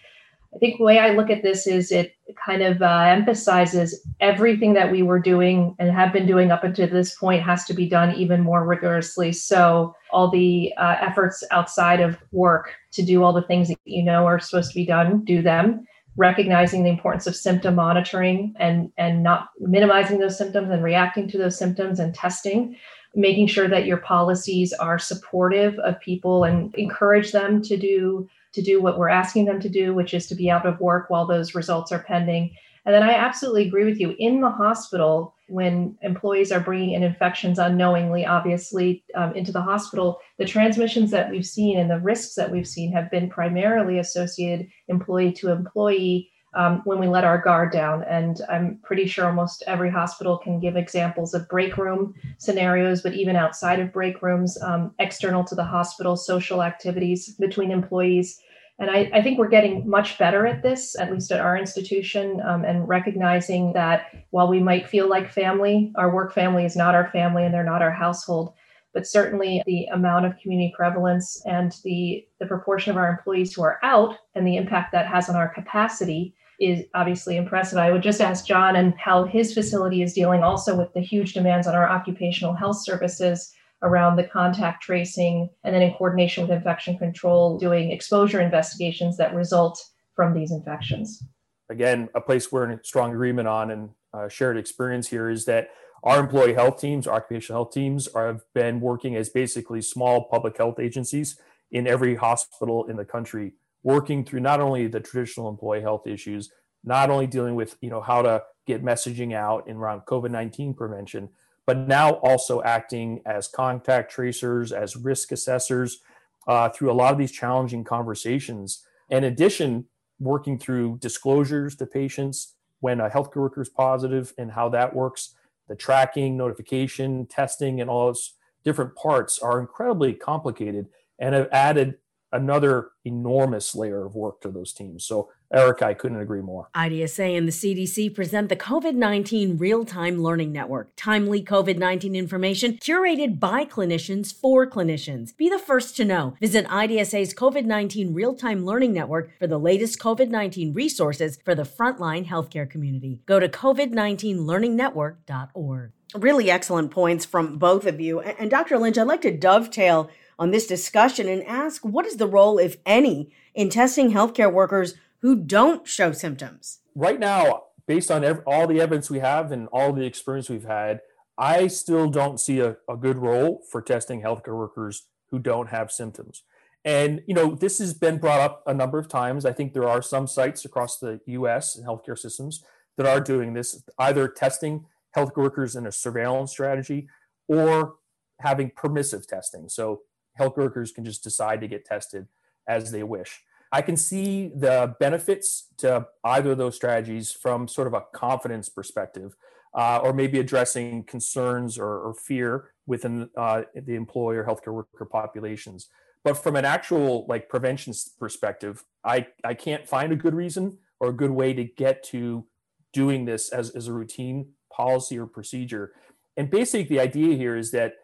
I 0.54 0.58
think 0.58 0.78
the 0.78 0.84
way 0.84 1.00
I 1.00 1.10
look 1.10 1.30
at 1.30 1.42
this 1.42 1.66
is 1.66 1.90
it 1.90 2.14
kind 2.44 2.62
of 2.62 2.80
uh, 2.80 3.06
emphasizes 3.08 4.06
everything 4.20 4.74
that 4.74 4.90
we 4.90 5.02
were 5.02 5.18
doing 5.18 5.74
and 5.78 5.90
have 5.90 6.12
been 6.12 6.26
doing 6.26 6.52
up 6.52 6.62
until 6.62 6.88
this 6.88 7.16
point 7.16 7.42
has 7.42 7.64
to 7.64 7.74
be 7.74 7.88
done 7.88 8.14
even 8.14 8.40
more 8.40 8.64
rigorously. 8.64 9.32
So, 9.32 9.96
all 10.12 10.30
the 10.30 10.72
uh, 10.76 10.96
efforts 11.00 11.42
outside 11.50 12.00
of 12.00 12.16
work 12.30 12.70
to 12.92 13.02
do 13.02 13.24
all 13.24 13.32
the 13.32 13.42
things 13.42 13.68
that 13.68 13.78
you 13.84 14.04
know 14.04 14.26
are 14.26 14.38
supposed 14.38 14.70
to 14.70 14.76
be 14.76 14.86
done, 14.86 15.24
do 15.24 15.42
them. 15.42 15.86
Recognizing 16.16 16.84
the 16.84 16.90
importance 16.90 17.26
of 17.26 17.34
symptom 17.34 17.74
monitoring 17.74 18.54
and 18.60 18.92
and 18.96 19.24
not 19.24 19.48
minimizing 19.58 20.20
those 20.20 20.38
symptoms 20.38 20.70
and 20.70 20.84
reacting 20.84 21.28
to 21.30 21.38
those 21.38 21.58
symptoms 21.58 21.98
and 21.98 22.14
testing 22.14 22.76
making 23.14 23.46
sure 23.46 23.68
that 23.68 23.86
your 23.86 23.98
policies 23.98 24.72
are 24.72 24.98
supportive 24.98 25.78
of 25.80 26.00
people 26.00 26.44
and 26.44 26.74
encourage 26.74 27.32
them 27.32 27.62
to 27.62 27.76
do 27.76 28.28
to 28.52 28.62
do 28.62 28.80
what 28.80 28.98
we're 28.98 29.08
asking 29.08 29.46
them 29.46 29.60
to 29.60 29.68
do, 29.68 29.92
which 29.94 30.14
is 30.14 30.28
to 30.28 30.34
be 30.34 30.48
out 30.48 30.64
of 30.64 30.80
work 30.80 31.10
while 31.10 31.26
those 31.26 31.56
results 31.56 31.90
are 31.90 32.04
pending. 32.04 32.54
And 32.86 32.94
then 32.94 33.02
I 33.02 33.14
absolutely 33.14 33.66
agree 33.66 33.84
with 33.84 33.98
you. 33.98 34.14
In 34.18 34.40
the 34.40 34.50
hospital, 34.50 35.34
when 35.48 35.96
employees 36.02 36.52
are 36.52 36.60
bringing 36.60 36.92
in 36.92 37.02
infections 37.02 37.58
unknowingly, 37.58 38.24
obviously, 38.24 39.02
um, 39.14 39.34
into 39.34 39.52
the 39.52 39.60
hospital, 39.60 40.20
the 40.38 40.44
transmissions 40.44 41.10
that 41.10 41.30
we've 41.30 41.46
seen 41.46 41.78
and 41.78 41.90
the 41.90 41.98
risks 41.98 42.34
that 42.34 42.50
we've 42.50 42.68
seen 42.68 42.92
have 42.92 43.10
been 43.10 43.28
primarily 43.28 43.98
associated 43.98 44.68
employee 44.88 45.32
to 45.32 45.50
employee 45.50 46.30
um, 46.54 46.82
when 46.84 46.98
we 46.98 47.06
let 47.06 47.24
our 47.24 47.38
guard 47.38 47.72
down. 47.72 48.04
And 48.04 48.40
I'm 48.48 48.78
pretty 48.82 49.06
sure 49.06 49.26
almost 49.26 49.64
every 49.66 49.90
hospital 49.90 50.38
can 50.38 50.60
give 50.60 50.76
examples 50.76 51.34
of 51.34 51.48
break 51.48 51.76
room 51.76 52.14
scenarios, 52.38 53.02
but 53.02 53.14
even 53.14 53.36
outside 53.36 53.80
of 53.80 53.92
break 53.92 54.22
rooms, 54.22 54.60
um, 54.62 54.94
external 54.98 55.44
to 55.44 55.54
the 55.54 55.64
hospital, 55.64 56.16
social 56.16 56.62
activities 56.62 57.34
between 57.34 57.70
employees. 57.70 58.40
And 58.78 58.90
I, 58.90 59.08
I, 59.14 59.22
think 59.22 59.38
we're 59.38 59.48
getting 59.48 59.88
much 59.88 60.18
better 60.18 60.48
at 60.48 60.64
this, 60.64 60.98
at 60.98 61.12
least 61.12 61.30
at 61.30 61.40
our 61.40 61.56
institution, 61.56 62.40
um, 62.40 62.64
and 62.64 62.88
recognizing 62.88 63.72
that 63.74 64.06
while 64.30 64.48
we 64.48 64.58
might 64.58 64.88
feel 64.88 65.08
like 65.08 65.30
family, 65.30 65.92
our 65.94 66.12
work 66.12 66.34
family 66.34 66.64
is 66.64 66.74
not 66.74 66.96
our 66.96 67.08
family 67.10 67.44
and 67.44 67.54
they're 67.54 67.62
not 67.62 67.82
our 67.82 67.92
household 67.92 68.52
but 68.94 69.06
certainly 69.06 69.60
the 69.66 69.86
amount 69.86 70.24
of 70.24 70.38
community 70.38 70.72
prevalence 70.74 71.42
and 71.44 71.76
the, 71.82 72.24
the 72.38 72.46
proportion 72.46 72.92
of 72.92 72.96
our 72.96 73.10
employees 73.10 73.52
who 73.52 73.62
are 73.62 73.80
out 73.82 74.16
and 74.36 74.46
the 74.46 74.56
impact 74.56 74.92
that 74.92 75.06
has 75.06 75.28
on 75.28 75.36
our 75.36 75.48
capacity 75.48 76.32
is 76.60 76.84
obviously 76.94 77.36
impressive. 77.36 77.78
I 77.78 77.90
would 77.90 78.02
just 78.02 78.20
ask 78.20 78.46
John 78.46 78.76
and 78.76 78.94
how 78.98 79.24
his 79.24 79.52
facility 79.52 80.02
is 80.02 80.12
dealing 80.12 80.42
also 80.42 80.76
with 80.76 80.92
the 80.92 81.00
huge 81.00 81.34
demands 81.34 81.66
on 81.66 81.74
our 81.74 81.88
occupational 81.88 82.54
health 82.54 82.82
services 82.82 83.52
around 83.82 84.16
the 84.16 84.24
contact 84.24 84.82
tracing 84.82 85.50
and 85.62 85.74
then 85.74 85.82
in 85.82 85.92
coordination 85.94 86.42
with 86.42 86.56
infection 86.56 86.96
control 86.96 87.58
doing 87.58 87.90
exposure 87.90 88.40
investigations 88.40 89.16
that 89.16 89.34
result 89.34 89.82
from 90.14 90.32
these 90.32 90.52
infections. 90.52 91.22
Again, 91.68 92.08
a 92.14 92.20
place 92.20 92.50
we're 92.50 92.70
in 92.70 92.80
strong 92.82 93.12
agreement 93.12 93.48
on 93.48 93.70
and 93.70 93.90
uh, 94.12 94.28
shared 94.28 94.56
experience 94.56 95.08
here 95.08 95.28
is 95.28 95.44
that 95.46 95.70
our 96.02 96.20
employee 96.20 96.54
health 96.54 96.80
teams, 96.80 97.06
our 97.06 97.16
occupational 97.16 97.64
health 97.64 97.74
teams, 97.74 98.06
are, 98.08 98.26
have 98.26 98.42
been 98.54 98.80
working 98.80 99.16
as 99.16 99.28
basically 99.30 99.80
small 99.80 100.24
public 100.24 100.56
health 100.56 100.78
agencies 100.78 101.38
in 101.70 101.86
every 101.86 102.14
hospital 102.14 102.86
in 102.86 102.96
the 102.96 103.04
country 103.04 103.54
working 103.84 104.24
through 104.24 104.40
not 104.40 104.60
only 104.60 104.88
the 104.88 104.98
traditional 104.98 105.48
employee 105.48 105.82
health 105.82 106.06
issues, 106.06 106.50
not 106.82 107.10
only 107.10 107.26
dealing 107.26 107.54
with 107.54 107.76
you 107.80 107.90
know 107.90 108.00
how 108.00 108.22
to 108.22 108.42
get 108.66 108.82
messaging 108.82 109.34
out 109.34 109.68
in 109.68 109.76
around 109.76 110.00
COVID-19 110.06 110.76
prevention, 110.76 111.28
but 111.66 111.78
now 111.78 112.14
also 112.14 112.62
acting 112.62 113.20
as 113.26 113.46
contact 113.46 114.10
tracers, 114.10 114.72
as 114.72 114.96
risk 114.96 115.30
assessors 115.30 116.00
uh, 116.48 116.68
through 116.70 116.90
a 116.90 116.94
lot 116.94 117.12
of 117.12 117.18
these 117.18 117.32
challenging 117.32 117.84
conversations. 117.84 118.84
In 119.10 119.24
addition, 119.24 119.86
working 120.18 120.58
through 120.58 120.98
disclosures 120.98 121.76
to 121.76 121.86
patients 121.86 122.54
when 122.80 123.00
a 123.00 123.08
healthcare 123.08 123.36
worker 123.36 123.62
is 123.62 123.68
positive 123.68 124.32
and 124.36 124.52
how 124.52 124.68
that 124.70 124.94
works, 124.94 125.34
the 125.68 125.76
tracking, 125.76 126.36
notification, 126.36 127.26
testing, 127.26 127.80
and 127.80 127.88
all 127.88 128.06
those 128.06 128.34
different 128.62 128.94
parts 128.94 129.38
are 129.38 129.60
incredibly 129.60 130.12
complicated 130.14 130.86
and 131.18 131.34
have 131.34 131.48
added 131.52 131.94
another 132.34 132.90
enormous 133.04 133.74
layer 133.74 134.04
of 134.04 134.14
work 134.14 134.42
to 134.42 134.50
those 134.50 134.72
teams. 134.72 135.04
So, 135.04 135.30
Eric, 135.52 135.82
I 135.82 135.92
couldn't 135.94 136.20
agree 136.20 136.40
more. 136.40 136.68
IDSA 136.74 137.36
and 137.38 137.46
the 137.46 137.52
CDC 137.52 138.12
present 138.14 138.48
the 138.48 138.56
COVID 138.56 138.94
19 138.94 139.56
Real 139.56 139.84
Time 139.84 140.20
Learning 140.20 140.50
Network, 140.50 140.90
timely 140.96 141.44
COVID 141.44 141.78
19 141.78 142.16
information 142.16 142.72
curated 142.78 143.38
by 143.38 143.64
clinicians 143.64 144.34
for 144.34 144.68
clinicians. 144.68 145.36
Be 145.36 145.48
the 145.48 145.58
first 145.58 145.96
to 145.96 146.04
know. 146.04 146.34
Visit 146.40 146.66
IDSA's 146.66 147.34
COVID 147.34 147.64
19 147.64 148.12
Real 148.12 148.34
Time 148.34 148.66
Learning 148.66 148.92
Network 148.92 149.30
for 149.38 149.46
the 149.46 149.58
latest 149.58 150.00
COVID 150.00 150.28
19 150.28 150.74
resources 150.74 151.38
for 151.44 151.54
the 151.54 151.62
frontline 151.62 152.26
healthcare 152.26 152.68
community. 152.68 153.20
Go 153.26 153.38
to 153.38 153.48
COVID19learningnetwork.org. 153.48 155.92
Really 156.16 156.50
excellent 156.50 156.90
points 156.90 157.24
from 157.24 157.58
both 157.58 157.86
of 157.86 158.00
you. 158.00 158.18
And 158.20 158.50
Dr. 158.50 158.78
Lynch, 158.78 158.98
I'd 158.98 159.06
like 159.08 159.22
to 159.22 159.36
dovetail 159.36 160.10
on 160.38 160.50
this 160.50 160.66
discussion 160.66 161.28
and 161.28 161.42
ask 161.44 161.84
what 161.84 162.06
is 162.06 162.16
the 162.16 162.26
role, 162.26 162.58
if 162.58 162.76
any, 162.86 163.30
in 163.54 163.68
testing 163.68 164.12
healthcare 164.12 164.52
workers 164.52 164.94
who 165.20 165.36
don't 165.36 165.86
show 165.86 166.12
symptoms? 166.12 166.80
Right 166.94 167.18
now, 167.18 167.64
based 167.86 168.10
on 168.10 168.24
every, 168.24 168.42
all 168.44 168.66
the 168.66 168.80
evidence 168.80 169.10
we 169.10 169.20
have 169.20 169.52
and 169.52 169.68
all 169.72 169.92
the 169.92 170.04
experience 170.04 170.48
we've 170.48 170.64
had, 170.64 171.00
I 171.36 171.66
still 171.66 172.08
don't 172.08 172.38
see 172.38 172.60
a, 172.60 172.76
a 172.88 172.96
good 172.96 173.18
role 173.18 173.62
for 173.70 173.82
testing 173.82 174.22
healthcare 174.22 174.56
workers 174.56 175.06
who 175.30 175.38
don't 175.38 175.68
have 175.70 175.90
symptoms. 175.90 176.42
And 176.84 177.22
you 177.26 177.34
know, 177.34 177.54
this 177.54 177.78
has 177.78 177.94
been 177.94 178.18
brought 178.18 178.40
up 178.40 178.62
a 178.66 178.74
number 178.74 178.98
of 178.98 179.08
times. 179.08 179.44
I 179.44 179.52
think 179.52 179.72
there 179.72 179.88
are 179.88 180.02
some 180.02 180.26
sites 180.26 180.64
across 180.64 180.98
the 180.98 181.20
U.S. 181.26 181.76
and 181.76 181.86
healthcare 181.86 182.18
systems 182.18 182.62
that 182.96 183.06
are 183.06 183.20
doing 183.20 183.54
this, 183.54 183.82
either 183.98 184.28
testing 184.28 184.86
healthcare 185.16 185.38
workers 185.38 185.74
in 185.74 185.86
a 185.86 185.92
surveillance 185.92 186.50
strategy 186.50 187.08
or 187.48 187.94
having 188.40 188.70
permissive 188.70 189.26
testing. 189.26 189.68
So 189.68 190.02
health 190.34 190.56
workers 190.56 190.92
can 190.92 191.04
just 191.04 191.22
decide 191.22 191.60
to 191.60 191.68
get 191.68 191.84
tested 191.84 192.26
as 192.68 192.90
they 192.90 193.02
wish. 193.02 193.42
I 193.72 193.82
can 193.82 193.96
see 193.96 194.52
the 194.54 194.94
benefits 195.00 195.66
to 195.78 196.06
either 196.22 196.52
of 196.52 196.58
those 196.58 196.76
strategies 196.76 197.32
from 197.32 197.66
sort 197.66 197.88
of 197.88 197.94
a 197.94 198.04
confidence 198.14 198.68
perspective, 198.68 199.34
uh, 199.74 199.98
or 200.02 200.12
maybe 200.12 200.38
addressing 200.38 201.04
concerns 201.04 201.76
or, 201.76 201.98
or 201.98 202.14
fear 202.14 202.70
within 202.86 203.28
uh, 203.36 203.62
the 203.74 203.96
employer 203.96 204.44
healthcare 204.44 204.72
worker 204.72 205.04
populations. 205.04 205.88
But 206.22 206.34
from 206.38 206.56
an 206.56 206.64
actual 206.64 207.26
like 207.28 207.48
prevention 207.48 207.92
perspective, 208.18 208.84
I, 209.04 209.26
I 209.42 209.54
can't 209.54 209.86
find 209.86 210.12
a 210.12 210.16
good 210.16 210.34
reason 210.34 210.78
or 211.00 211.08
a 211.08 211.12
good 211.12 211.32
way 211.32 211.52
to 211.52 211.64
get 211.64 212.02
to 212.04 212.46
doing 212.92 213.24
this 213.24 213.50
as, 213.50 213.70
as 213.70 213.88
a 213.88 213.92
routine 213.92 214.52
policy 214.72 215.18
or 215.18 215.26
procedure. 215.26 215.92
And 216.36 216.50
basically, 216.50 216.84
the 216.84 217.00
idea 217.00 217.36
here 217.36 217.56
is 217.56 217.72
that 217.72 217.94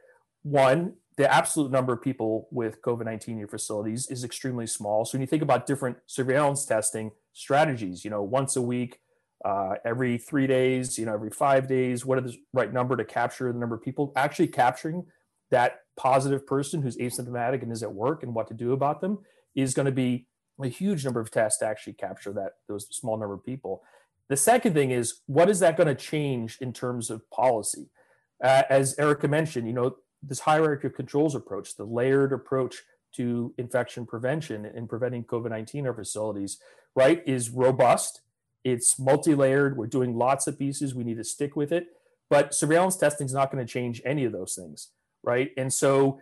one, 0.42 0.94
the 1.20 1.30
absolute 1.30 1.70
number 1.70 1.92
of 1.92 2.00
people 2.00 2.48
with 2.50 2.80
COVID 2.80 3.04
19 3.04 3.34
in 3.34 3.38
your 3.40 3.46
facilities 3.46 4.06
is 4.10 4.24
extremely 4.24 4.66
small. 4.66 5.04
So 5.04 5.18
when 5.18 5.20
you 5.20 5.26
think 5.26 5.42
about 5.42 5.66
different 5.66 5.98
surveillance 6.06 6.64
testing 6.64 7.10
strategies, 7.34 8.06
you 8.06 8.10
know, 8.10 8.22
once 8.22 8.56
a 8.56 8.62
week, 8.62 9.00
uh, 9.44 9.74
every 9.84 10.16
three 10.16 10.46
days, 10.46 10.98
you 10.98 11.04
know, 11.04 11.12
every 11.12 11.28
five 11.28 11.68
days, 11.68 12.06
what 12.06 12.24
is 12.24 12.32
the 12.32 12.38
right 12.54 12.72
number 12.72 12.96
to 12.96 13.04
capture 13.04 13.52
the 13.52 13.58
number 13.58 13.74
of 13.74 13.82
people 13.82 14.14
actually 14.16 14.48
capturing 14.48 15.04
that 15.50 15.80
positive 15.94 16.46
person 16.46 16.80
who's 16.80 16.96
asymptomatic 16.96 17.62
and 17.62 17.70
is 17.70 17.82
at 17.82 17.92
work 17.92 18.22
and 18.22 18.34
what 18.34 18.48
to 18.48 18.54
do 18.54 18.72
about 18.72 19.02
them 19.02 19.18
is 19.54 19.74
going 19.74 19.84
to 19.84 19.92
be 19.92 20.26
a 20.62 20.68
huge 20.68 21.04
number 21.04 21.20
of 21.20 21.30
tests 21.30 21.58
to 21.58 21.66
actually 21.66 21.92
capture 21.92 22.32
that 22.32 22.52
those 22.66 22.86
small 22.96 23.18
number 23.18 23.34
of 23.34 23.44
people. 23.44 23.82
The 24.30 24.38
second 24.38 24.72
thing 24.72 24.90
is 24.90 25.20
what 25.26 25.50
is 25.50 25.60
that 25.60 25.76
going 25.76 25.88
to 25.88 25.94
change 25.94 26.56
in 26.62 26.72
terms 26.72 27.10
of 27.10 27.28
policy? 27.28 27.90
Uh, 28.42 28.62
as 28.70 28.98
Erica 28.98 29.28
mentioned, 29.28 29.66
you 29.66 29.74
know, 29.74 29.96
this 30.22 30.40
hierarchy 30.40 30.86
of 30.86 30.94
controls 30.94 31.34
approach, 31.34 31.76
the 31.76 31.84
layered 31.84 32.32
approach 32.32 32.82
to 33.12 33.52
infection 33.58 34.06
prevention 34.06 34.64
and 34.64 34.88
preventing 34.88 35.24
COVID 35.24 35.50
19 35.50 35.80
in 35.80 35.86
our 35.86 35.94
facilities, 35.94 36.58
right, 36.94 37.22
is 37.26 37.50
robust. 37.50 38.20
It's 38.62 38.98
multi 38.98 39.34
layered. 39.34 39.76
We're 39.76 39.86
doing 39.86 40.16
lots 40.16 40.46
of 40.46 40.58
pieces. 40.58 40.94
We 40.94 41.04
need 41.04 41.16
to 41.16 41.24
stick 41.24 41.56
with 41.56 41.72
it. 41.72 41.88
But 42.28 42.54
surveillance 42.54 42.96
testing 42.96 43.26
is 43.26 43.34
not 43.34 43.50
going 43.50 43.64
to 43.64 43.70
change 43.70 44.00
any 44.04 44.24
of 44.24 44.32
those 44.32 44.54
things, 44.54 44.90
right? 45.22 45.50
And 45.56 45.72
so 45.72 46.20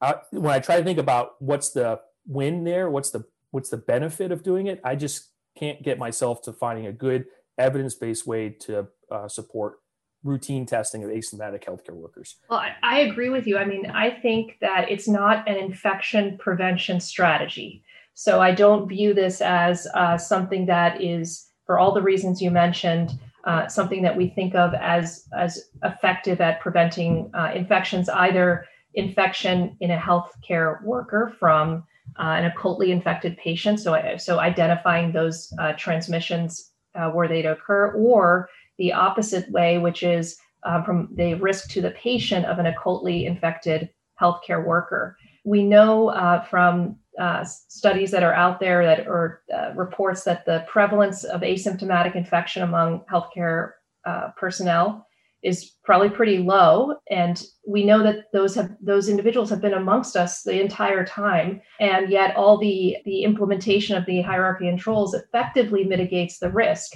uh, 0.00 0.14
when 0.30 0.52
I 0.52 0.60
try 0.60 0.76
to 0.76 0.84
think 0.84 0.98
about 0.98 1.40
what's 1.40 1.70
the 1.70 2.00
win 2.26 2.64
there, 2.64 2.88
what's 2.88 3.10
the 3.10 3.24
what's 3.50 3.70
the 3.70 3.76
benefit 3.76 4.32
of 4.32 4.42
doing 4.42 4.66
it, 4.66 4.80
I 4.84 4.96
just 4.96 5.30
can't 5.56 5.82
get 5.82 5.98
myself 5.98 6.42
to 6.42 6.52
finding 6.52 6.86
a 6.86 6.92
good 6.92 7.26
evidence 7.58 7.94
based 7.94 8.26
way 8.26 8.50
to 8.50 8.88
uh, 9.10 9.28
support 9.28 9.81
routine 10.24 10.66
testing 10.66 11.02
of 11.04 11.10
asymptomatic 11.10 11.64
healthcare 11.64 11.94
workers. 11.94 12.36
Well, 12.48 12.60
I, 12.60 12.74
I 12.82 12.98
agree 13.00 13.28
with 13.28 13.46
you. 13.46 13.58
I 13.58 13.64
mean, 13.64 13.86
I 13.90 14.10
think 14.10 14.58
that 14.60 14.90
it's 14.90 15.08
not 15.08 15.48
an 15.48 15.56
infection 15.56 16.38
prevention 16.38 17.00
strategy. 17.00 17.84
So 18.14 18.40
I 18.40 18.52
don't 18.52 18.88
view 18.88 19.14
this 19.14 19.40
as 19.40 19.88
uh, 19.94 20.18
something 20.18 20.66
that 20.66 21.02
is, 21.02 21.48
for 21.66 21.78
all 21.78 21.92
the 21.92 22.02
reasons 22.02 22.42
you 22.42 22.50
mentioned, 22.50 23.18
uh, 23.44 23.66
something 23.66 24.02
that 24.02 24.16
we 24.16 24.28
think 24.28 24.54
of 24.54 24.74
as 24.74 25.26
as 25.36 25.70
effective 25.82 26.40
at 26.40 26.60
preventing 26.60 27.30
uh, 27.34 27.50
infections, 27.54 28.08
either 28.08 28.66
infection 28.94 29.76
in 29.80 29.90
a 29.90 29.98
healthcare 29.98 30.82
worker 30.84 31.34
from 31.40 31.82
uh, 32.18 32.22
an 32.22 32.44
occultly 32.44 32.92
infected 32.92 33.36
patient, 33.38 33.80
so 33.80 33.98
so 34.18 34.38
identifying 34.38 35.12
those 35.12 35.52
uh, 35.58 35.72
transmissions 35.72 36.72
uh, 36.94 37.08
where 37.10 37.26
they'd 37.26 37.46
occur, 37.46 37.92
or 37.92 38.48
the 38.78 38.92
opposite 38.92 39.50
way, 39.50 39.78
which 39.78 40.02
is 40.02 40.36
uh, 40.64 40.82
from 40.82 41.08
the 41.14 41.34
risk 41.34 41.68
to 41.70 41.80
the 41.80 41.90
patient 41.92 42.46
of 42.46 42.58
an 42.58 42.66
occultly 42.66 43.26
infected 43.26 43.90
healthcare 44.20 44.64
worker. 44.64 45.16
We 45.44 45.62
know 45.62 46.08
uh, 46.08 46.42
from 46.44 46.96
uh, 47.20 47.44
studies 47.44 48.10
that 48.10 48.22
are 48.22 48.34
out 48.34 48.60
there 48.60 48.84
that 48.84 49.06
or 49.06 49.42
uh, 49.54 49.72
reports 49.74 50.24
that 50.24 50.46
the 50.46 50.64
prevalence 50.68 51.24
of 51.24 51.42
asymptomatic 51.42 52.16
infection 52.16 52.62
among 52.62 53.04
healthcare 53.10 53.72
uh, 54.06 54.28
personnel 54.36 55.06
is 55.42 55.72
probably 55.84 56.08
pretty 56.08 56.38
low. 56.38 56.94
And 57.10 57.42
we 57.66 57.84
know 57.84 58.02
that 58.02 58.26
those 58.32 58.54
have 58.54 58.70
those 58.80 59.08
individuals 59.08 59.50
have 59.50 59.60
been 59.60 59.74
amongst 59.74 60.16
us 60.16 60.42
the 60.42 60.60
entire 60.60 61.04
time. 61.04 61.60
And 61.80 62.10
yet 62.10 62.36
all 62.36 62.58
the 62.58 62.96
the 63.04 63.24
implementation 63.24 63.96
of 63.96 64.06
the 64.06 64.22
hierarchy 64.22 64.68
and 64.68 64.78
controls 64.78 65.14
effectively 65.14 65.84
mitigates 65.84 66.38
the 66.38 66.50
risk 66.50 66.92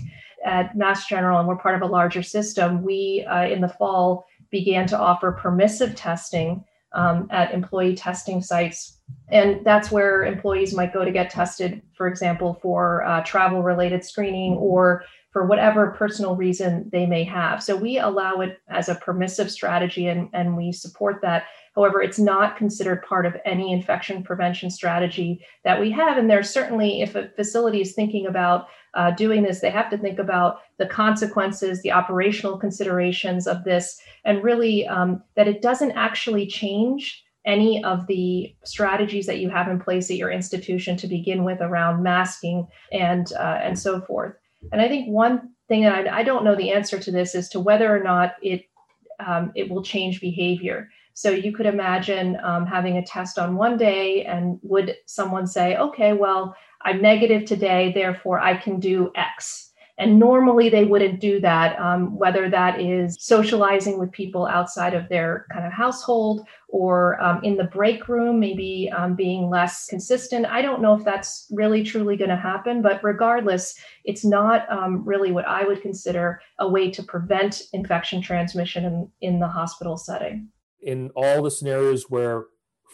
at 0.46 0.76
mass 0.76 1.06
general 1.06 1.38
and 1.38 1.46
we're 1.46 1.56
part 1.56 1.74
of 1.74 1.82
a 1.82 1.92
larger 1.92 2.22
system 2.22 2.82
we 2.82 3.26
uh, 3.28 3.46
in 3.46 3.60
the 3.60 3.68
fall 3.68 4.26
began 4.50 4.86
to 4.86 4.98
offer 4.98 5.32
permissive 5.32 5.94
testing 5.94 6.64
um, 6.92 7.28
at 7.30 7.52
employee 7.52 7.94
testing 7.94 8.40
sites. 8.40 9.00
And 9.30 9.64
that's 9.64 9.90
where 9.90 10.24
employees 10.24 10.74
might 10.74 10.94
go 10.94 11.04
to 11.04 11.10
get 11.10 11.30
tested, 11.30 11.82
for 11.96 12.06
example, 12.06 12.58
for 12.62 13.04
uh, 13.04 13.22
travel 13.22 13.62
related 13.62 14.04
screening 14.04 14.54
or 14.54 15.04
for 15.32 15.46
whatever 15.46 15.90
personal 15.90 16.34
reason 16.34 16.88
they 16.90 17.04
may 17.04 17.22
have. 17.22 17.62
So 17.62 17.76
we 17.76 17.98
allow 17.98 18.40
it 18.40 18.58
as 18.68 18.88
a 18.88 18.94
permissive 18.94 19.50
strategy 19.50 20.06
and, 20.06 20.30
and 20.32 20.56
we 20.56 20.72
support 20.72 21.20
that. 21.22 21.44
However, 21.74 22.00
it's 22.00 22.18
not 22.18 22.56
considered 22.56 23.02
part 23.02 23.26
of 23.26 23.36
any 23.44 23.70
infection 23.70 24.22
prevention 24.22 24.70
strategy 24.70 25.44
that 25.62 25.78
we 25.78 25.90
have. 25.90 26.16
And 26.16 26.30
there's 26.30 26.48
certainly, 26.48 27.02
if 27.02 27.14
a 27.14 27.28
facility 27.36 27.82
is 27.82 27.92
thinking 27.92 28.26
about 28.26 28.68
uh, 28.96 29.10
doing 29.12 29.42
this, 29.42 29.60
they 29.60 29.70
have 29.70 29.90
to 29.90 29.98
think 29.98 30.18
about 30.18 30.60
the 30.78 30.86
consequences, 30.86 31.82
the 31.82 31.92
operational 31.92 32.58
considerations 32.58 33.46
of 33.46 33.62
this, 33.64 34.00
and 34.24 34.42
really 34.42 34.86
um, 34.88 35.22
that 35.36 35.46
it 35.46 35.62
doesn't 35.62 35.92
actually 35.92 36.46
change 36.46 37.22
any 37.44 37.84
of 37.84 38.06
the 38.08 38.54
strategies 38.64 39.26
that 39.26 39.38
you 39.38 39.48
have 39.48 39.68
in 39.68 39.78
place 39.78 40.10
at 40.10 40.16
your 40.16 40.30
institution 40.30 40.96
to 40.96 41.06
begin 41.06 41.44
with 41.44 41.60
around 41.60 42.02
masking 42.02 42.66
and 42.90 43.32
uh, 43.34 43.60
and 43.62 43.78
so 43.78 44.00
forth. 44.00 44.34
And 44.72 44.80
I 44.80 44.88
think 44.88 45.08
one 45.08 45.50
thing 45.68 45.82
that 45.82 46.08
I, 46.08 46.18
I, 46.18 46.22
don't 46.24 46.44
know 46.44 46.56
the 46.56 46.72
answer 46.72 46.98
to 46.98 47.10
this 47.12 47.34
is 47.34 47.48
to 47.50 47.60
whether 47.60 47.94
or 47.94 48.02
not 48.02 48.34
it 48.42 48.64
um, 49.24 49.52
it 49.54 49.70
will 49.70 49.82
change 49.82 50.20
behavior. 50.20 50.88
So 51.14 51.30
you 51.30 51.52
could 51.52 51.66
imagine 51.66 52.36
um, 52.42 52.66
having 52.66 52.96
a 52.98 53.06
test 53.06 53.38
on 53.38 53.56
one 53.56 53.78
day, 53.78 54.24
and 54.24 54.58
would 54.62 54.96
someone 55.06 55.46
say, 55.46 55.76
"Okay, 55.76 56.14
well, 56.14 56.56
I'm 56.86 57.02
negative 57.02 57.44
today, 57.44 57.92
therefore 57.94 58.38
I 58.40 58.56
can 58.56 58.80
do 58.80 59.10
X." 59.14 59.66
And 59.98 60.18
normally 60.18 60.68
they 60.68 60.84
wouldn't 60.84 61.20
do 61.20 61.40
that, 61.40 61.78
um, 61.80 62.18
whether 62.18 62.50
that 62.50 62.80
is 62.80 63.16
socializing 63.18 63.98
with 63.98 64.12
people 64.12 64.46
outside 64.46 64.92
of 64.92 65.08
their 65.08 65.46
kind 65.50 65.64
of 65.64 65.72
household 65.72 66.46
or 66.68 67.18
um, 67.22 67.42
in 67.42 67.56
the 67.56 67.64
break 67.64 68.06
room, 68.06 68.38
maybe 68.38 68.92
um, 68.94 69.14
being 69.14 69.48
less 69.48 69.86
consistent. 69.86 70.44
I 70.44 70.60
don't 70.60 70.82
know 70.82 70.94
if 70.94 71.02
that's 71.02 71.46
really 71.50 71.82
truly 71.82 72.16
going 72.18 72.28
to 72.28 72.36
happen, 72.36 72.82
but 72.82 73.02
regardless, 73.02 73.74
it's 74.04 74.24
not 74.24 74.70
um, 74.70 75.02
really 75.02 75.32
what 75.32 75.46
I 75.46 75.64
would 75.64 75.80
consider 75.80 76.42
a 76.58 76.68
way 76.68 76.90
to 76.90 77.02
prevent 77.02 77.62
infection 77.72 78.20
transmission 78.20 78.84
in, 78.84 79.10
in 79.22 79.40
the 79.40 79.48
hospital 79.48 79.96
setting. 79.96 80.48
In 80.82 81.10
all 81.16 81.42
the 81.42 81.50
scenarios 81.50 82.10
where 82.10 82.44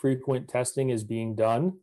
frequent 0.01 0.49
testing 0.49 0.91
is 0.91 1.03
being 1.03 1.35
done, 1.35 1.79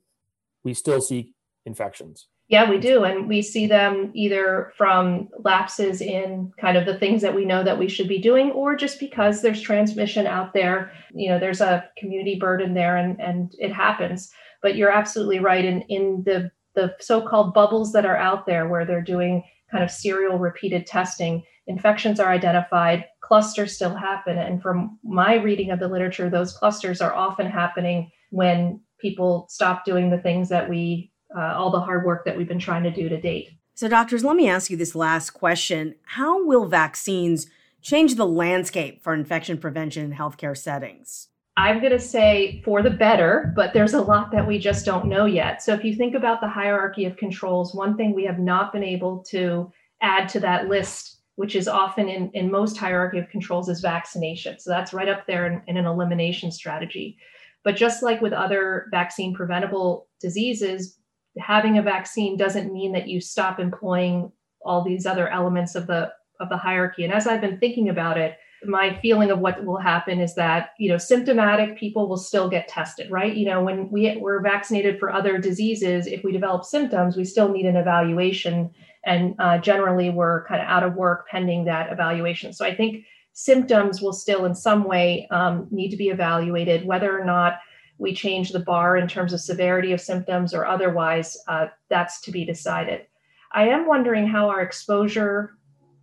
we 0.63 0.73
still 0.73 1.01
see 1.01 1.33
infections. 1.69 2.27
Yeah, 2.49 2.67
we 2.67 2.79
do. 2.79 3.03
And 3.03 3.29
we 3.29 3.43
see 3.43 3.67
them 3.67 4.11
either 4.15 4.73
from 4.75 5.29
lapses 5.43 6.01
in 6.01 6.51
kind 6.59 6.77
of 6.77 6.87
the 6.87 6.97
things 6.97 7.21
that 7.21 7.35
we 7.35 7.45
know 7.45 7.63
that 7.63 7.77
we 7.77 7.87
should 7.87 8.07
be 8.07 8.19
doing, 8.19 8.51
or 8.51 8.75
just 8.75 8.99
because 8.99 9.41
there's 9.41 9.61
transmission 9.61 10.25
out 10.25 10.53
there. 10.53 10.91
You 11.13 11.29
know, 11.29 11.39
there's 11.39 11.61
a 11.61 11.87
community 11.99 12.39
burden 12.39 12.73
there 12.73 12.97
and, 12.97 13.21
and 13.21 13.53
it 13.59 13.71
happens. 13.71 14.31
But 14.63 14.75
you're 14.75 14.91
absolutely 14.91 15.39
right. 15.39 15.63
In, 15.63 15.83
in 15.83 16.23
the, 16.25 16.51
the 16.73 16.95
so 16.99 17.21
called 17.21 17.53
bubbles 17.53 17.91
that 17.93 18.05
are 18.05 18.17
out 18.17 18.47
there 18.47 18.67
where 18.67 18.85
they're 18.85 19.01
doing 19.01 19.43
kind 19.71 19.83
of 19.83 19.91
serial 19.91 20.39
repeated 20.39 20.87
testing, 20.87 21.43
infections 21.67 22.19
are 22.19 22.31
identified, 22.31 23.05
clusters 23.21 23.75
still 23.75 23.95
happen. 23.95 24.39
And 24.39 24.59
from 24.59 24.97
my 25.03 25.35
reading 25.35 25.69
of 25.69 25.79
the 25.79 25.87
literature, 25.87 26.31
those 26.31 26.57
clusters 26.57 26.99
are 26.99 27.13
often 27.13 27.45
happening 27.45 28.09
when 28.31 28.81
people 28.99 29.45
stop 29.49 29.85
doing 29.85 30.09
the 30.09 30.17
things 30.17 30.49
that 30.49 30.67
we 30.67 31.11
uh, 31.35 31.53
all 31.55 31.71
the 31.71 31.79
hard 31.79 32.05
work 32.05 32.25
that 32.25 32.37
we've 32.37 32.47
been 32.47 32.59
trying 32.59 32.83
to 32.83 32.91
do 32.91 33.09
to 33.09 33.19
date. 33.19 33.51
So, 33.75 33.87
doctors, 33.87 34.25
let 34.25 34.35
me 34.35 34.49
ask 34.49 34.69
you 34.69 34.77
this 34.77 34.93
last 34.93 35.29
question 35.31 35.95
How 36.03 36.45
will 36.45 36.65
vaccines 36.65 37.47
change 37.81 38.15
the 38.15 38.25
landscape 38.25 39.01
for 39.01 39.13
infection 39.13 39.57
prevention 39.57 40.03
in 40.03 40.17
healthcare 40.17 40.57
settings? 40.57 41.29
I'm 41.55 41.79
going 41.79 41.91
to 41.91 41.99
say 41.99 42.61
for 42.63 42.81
the 42.81 42.89
better, 42.89 43.53
but 43.55 43.73
there's 43.73 43.93
a 43.93 44.01
lot 44.01 44.31
that 44.31 44.47
we 44.47 44.59
just 44.59 44.85
don't 44.85 45.07
know 45.07 45.25
yet. 45.25 45.61
So, 45.61 45.73
if 45.73 45.83
you 45.83 45.95
think 45.95 46.15
about 46.15 46.41
the 46.41 46.49
hierarchy 46.49 47.05
of 47.05 47.17
controls, 47.17 47.73
one 47.73 47.95
thing 47.95 48.13
we 48.13 48.25
have 48.25 48.39
not 48.39 48.73
been 48.73 48.83
able 48.83 49.23
to 49.29 49.71
add 50.01 50.27
to 50.29 50.39
that 50.41 50.67
list, 50.67 51.21
which 51.35 51.55
is 51.55 51.67
often 51.67 52.09
in, 52.09 52.31
in 52.33 52.51
most 52.51 52.75
hierarchy 52.75 53.17
of 53.17 53.29
controls, 53.29 53.69
is 53.69 53.79
vaccination. 53.79 54.59
So, 54.59 54.71
that's 54.71 54.93
right 54.93 55.07
up 55.07 55.25
there 55.25 55.47
in, 55.47 55.61
in 55.67 55.77
an 55.77 55.85
elimination 55.85 56.51
strategy. 56.51 57.17
But 57.63 57.75
just 57.75 58.03
like 58.03 58.21
with 58.21 58.33
other 58.33 58.87
vaccine 58.91 59.33
preventable 59.33 60.07
diseases, 60.19 60.98
having 61.37 61.77
a 61.77 61.81
vaccine 61.81 62.37
doesn't 62.37 62.73
mean 62.73 62.91
that 62.93 63.07
you 63.07 63.21
stop 63.21 63.59
employing 63.59 64.31
all 64.61 64.83
these 64.83 65.05
other 65.05 65.29
elements 65.29 65.75
of 65.75 65.87
the 65.87 66.11
of 66.39 66.49
the 66.49 66.57
hierarchy. 66.57 67.03
And 67.03 67.13
as 67.13 67.27
I've 67.27 67.41
been 67.41 67.59
thinking 67.59 67.89
about 67.89 68.17
it, 68.17 68.37
my 68.63 68.97
feeling 69.01 69.29
of 69.29 69.39
what 69.39 69.65
will 69.65 69.77
happen 69.77 70.21
is 70.21 70.35
that 70.35 70.69
you 70.79 70.89
know 70.89 70.97
symptomatic 70.97 71.77
people 71.77 72.09
will 72.09 72.17
still 72.17 72.49
get 72.49 72.67
tested 72.67 73.09
right? 73.09 73.35
You 73.35 73.45
know 73.45 73.63
when 73.63 73.89
we 73.89 74.17
were 74.17 74.41
vaccinated 74.41 74.99
for 74.99 75.11
other 75.11 75.37
diseases 75.37 76.07
if 76.07 76.23
we 76.23 76.31
develop 76.31 76.65
symptoms 76.65 77.15
we 77.15 77.25
still 77.25 77.49
need 77.49 77.65
an 77.65 77.77
evaluation. 77.77 78.71
And 79.05 79.35
uh, 79.39 79.59
generally 79.59 80.09
we're 80.09 80.45
kind 80.45 80.61
of 80.61 80.67
out 80.67 80.83
of 80.83 80.95
work 80.95 81.27
pending 81.29 81.65
that 81.65 81.91
evaluation. 81.91 82.51
So 82.51 82.65
i 82.65 82.75
think 82.75 83.05
symptoms 83.33 84.01
will 84.01 84.11
still 84.11 84.43
in 84.45 84.53
some 84.53 84.83
way 84.83 85.25
um, 85.31 85.67
need 85.71 85.89
to 85.91 85.97
be 85.97 86.09
evaluated. 86.09 86.85
Whether 86.85 87.17
or 87.17 87.23
not 87.23 87.59
we 87.99 88.13
change 88.13 88.51
the 88.51 88.59
bar 88.59 88.97
in 88.97 89.07
terms 89.07 89.33
of 89.33 89.41
severity 89.41 89.91
of 89.91 90.01
symptoms 90.01 90.53
or 90.53 90.65
otherwise, 90.65 91.37
uh, 91.47 91.67
that's 91.89 92.21
to 92.21 92.31
be 92.31 92.45
decided. 92.45 93.05
I 93.51 93.67
am 93.67 93.85
wondering 93.85 94.25
how 94.25 94.49
our 94.49 94.61
exposure 94.61 95.57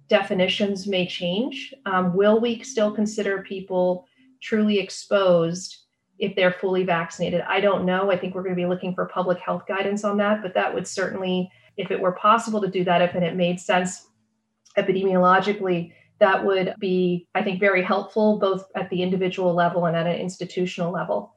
definitions 0.08 0.86
may 0.86 1.06
change. 1.06 1.74
Um, 1.86 2.14
will 2.14 2.38
we 2.38 2.62
still 2.62 2.92
consider 2.92 3.42
people 3.42 4.06
truly 4.40 4.78
exposed 4.78 5.84
if 6.18 6.36
they're 6.36 6.52
fully 6.52 6.84
vaccinated? 6.84 7.40
I 7.40 7.60
don't 7.60 7.86
know. 7.86 8.10
I 8.10 8.18
think 8.18 8.34
we're 8.34 8.42
going 8.42 8.54
to 8.54 8.62
be 8.62 8.68
looking 8.68 8.94
for 8.94 9.06
public 9.06 9.38
health 9.38 9.64
guidance 9.66 10.04
on 10.04 10.18
that, 10.18 10.42
but 10.42 10.54
that 10.54 10.72
would 10.72 10.86
certainly, 10.86 11.50
if 11.76 11.90
it 11.90 12.00
were 12.00 12.12
possible 12.12 12.60
to 12.60 12.68
do 12.68 12.84
that, 12.84 13.02
if 13.02 13.14
it 13.14 13.36
made 13.36 13.58
sense 13.58 14.08
epidemiologically, 14.76 15.92
that 16.18 16.44
would 16.44 16.74
be, 16.78 17.26
I 17.34 17.42
think, 17.42 17.58
very 17.58 17.82
helpful 17.82 18.38
both 18.38 18.66
at 18.74 18.90
the 18.90 19.02
individual 19.02 19.54
level 19.54 19.86
and 19.86 19.96
at 19.96 20.06
an 20.06 20.16
institutional 20.16 20.92
level 20.92 21.35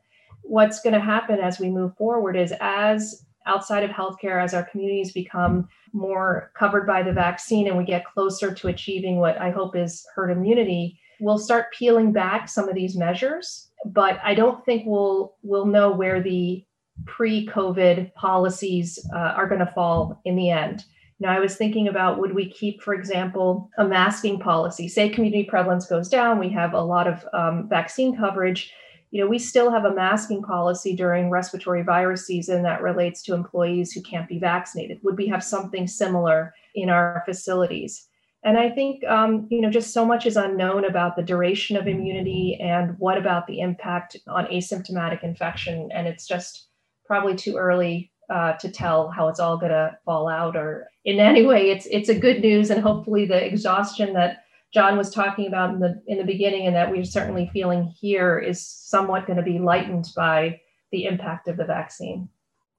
what's 0.50 0.82
going 0.82 0.94
to 0.94 1.00
happen 1.00 1.40
as 1.40 1.60
we 1.60 1.70
move 1.70 1.96
forward 1.96 2.36
is 2.36 2.54
as 2.60 3.24
outside 3.46 3.84
of 3.84 3.92
healthcare, 3.92 4.44
as 4.44 4.54
our 4.54 4.64
communities 4.64 5.12
become 5.12 5.68
more 5.94 6.52
covered 6.58 6.86
by 6.86 7.04
the 7.04 7.14
vaccine 7.14 7.68
and 7.68 7.78
we 7.78 7.86
get 7.86 8.06
closer 8.06 8.54
to 8.54 8.68
achieving 8.68 9.18
what 9.18 9.40
I 9.40 9.52
hope 9.52 9.76
is 9.76 10.06
herd 10.16 10.32
immunity, 10.32 11.00
we'll 11.20 11.38
start 11.38 11.74
peeling 11.78 12.12
back 12.12 12.50
some 12.50 12.68
of 12.68 12.76
these 12.76 12.98
measures. 12.98 13.70
But 13.86 14.20
I 14.24 14.34
don't 14.34 14.66
think 14.66 14.84
we'll 14.86 15.36
we'll 15.44 15.66
know 15.66 15.92
where 15.92 16.22
the 16.22 16.66
pre-COVID 17.06 18.14
policies 18.16 19.00
uh, 19.14 19.18
are 19.38 19.48
going 19.48 19.66
to 19.66 19.72
fall 19.74 20.20
in 20.26 20.36
the 20.36 20.50
end. 20.50 20.84
Now, 21.22 21.32
I 21.32 21.40
was 21.40 21.56
thinking 21.56 21.88
about 21.88 22.20
would 22.20 22.34
we 22.34 22.50
keep, 22.50 22.82
for 22.82 22.94
example, 22.94 23.70
a 23.78 23.86
masking 23.86 24.40
policy? 24.40 24.88
Say 24.88 25.10
community 25.10 25.44
prevalence 25.44 25.86
goes 25.86 26.10
down, 26.10 26.40
we 26.40 26.50
have 26.50 26.74
a 26.74 26.82
lot 26.82 27.08
of 27.08 27.26
um, 27.34 27.70
vaccine 27.70 28.18
coverage 28.18 28.74
you 29.12 29.22
know, 29.22 29.28
we 29.28 29.39
still 29.39 29.72
have 29.72 29.86
a 29.86 29.93
masking 29.93 30.43
policy 30.43 30.95
during 30.95 31.30
respiratory 31.30 31.82
virus 31.84 32.28
season 32.28 32.63
that 32.63 32.82
relates 32.82 33.24
to 33.24 33.34
employees 33.34 33.91
who 33.91 34.02
can't 34.02 34.30
be 34.30 34.39
vaccinated. 34.39 35.00
Would 35.04 35.17
we 35.17 35.28
have 35.28 35.43
something 35.43 35.88
similar 35.88 36.54
in 36.76 36.89
our 36.89 37.24
facilities? 37.26 38.08
And 38.43 38.58
I 38.58 38.69
think, 38.69 39.04
um, 39.06 39.48
you 39.50 39.62
know, 39.62 39.69
just 39.69 39.93
so 39.93 40.06
much 40.06 40.26
is 40.26 40.38
unknown 40.38 40.86
about 40.86 41.15
the 41.15 41.24
duration 41.24 41.76
of 41.76 41.88
immunity 41.88 42.58
and 42.62 42.98
what 42.98 43.17
about 43.17 43.48
the 43.48 43.60
impact 43.60 44.15
on 44.28 44.45
asymptomatic 44.45 45.24
infection. 45.24 45.89
And 45.93 46.08
it's 46.08 46.26
just 46.26 46.67
probably 47.06 47.36
too 47.36 47.58
early 47.58 48.12
uh, 48.30 48.54
to 48.54 48.69
tell 48.69 49.10
how 49.10 49.28
it's 49.28 49.39
all 49.39 49.58
going 49.58 49.72
to 49.72 49.98
fall 50.06 50.30
out. 50.30 50.56
Or 50.56 50.88
in 51.04 51.19
any 51.19 51.45
way, 51.45 51.72
it's 51.72 51.88
it's 51.88 52.10
a 52.10 52.17
good 52.17 52.41
news, 52.41 52.69
and 52.69 52.82
hopefully 52.82 53.26
the 53.26 53.43
exhaustion 53.43 54.13
that 54.13 54.43
John 54.74 54.98
was 54.98 55.10
talking 55.10 55.48
about 55.48 55.74
in 55.74 55.80
the 55.80 56.02
in 56.08 56.18
the 56.18 56.24
beginning, 56.24 56.68
and 56.68 56.76
that 56.76 56.92
we're 56.92 57.04
certainly 57.04 57.50
feeling 57.52 57.94
here 58.00 58.38
is 58.38 58.66
somewhat 58.66 59.26
going 59.26 59.38
to 59.38 59.44
be 59.44 59.60
lightened 59.60 60.08
by 60.16 60.62
the 60.92 61.06
impact 61.06 61.48
of 61.48 61.58
the 61.58 61.66
vaccine. 61.66 62.30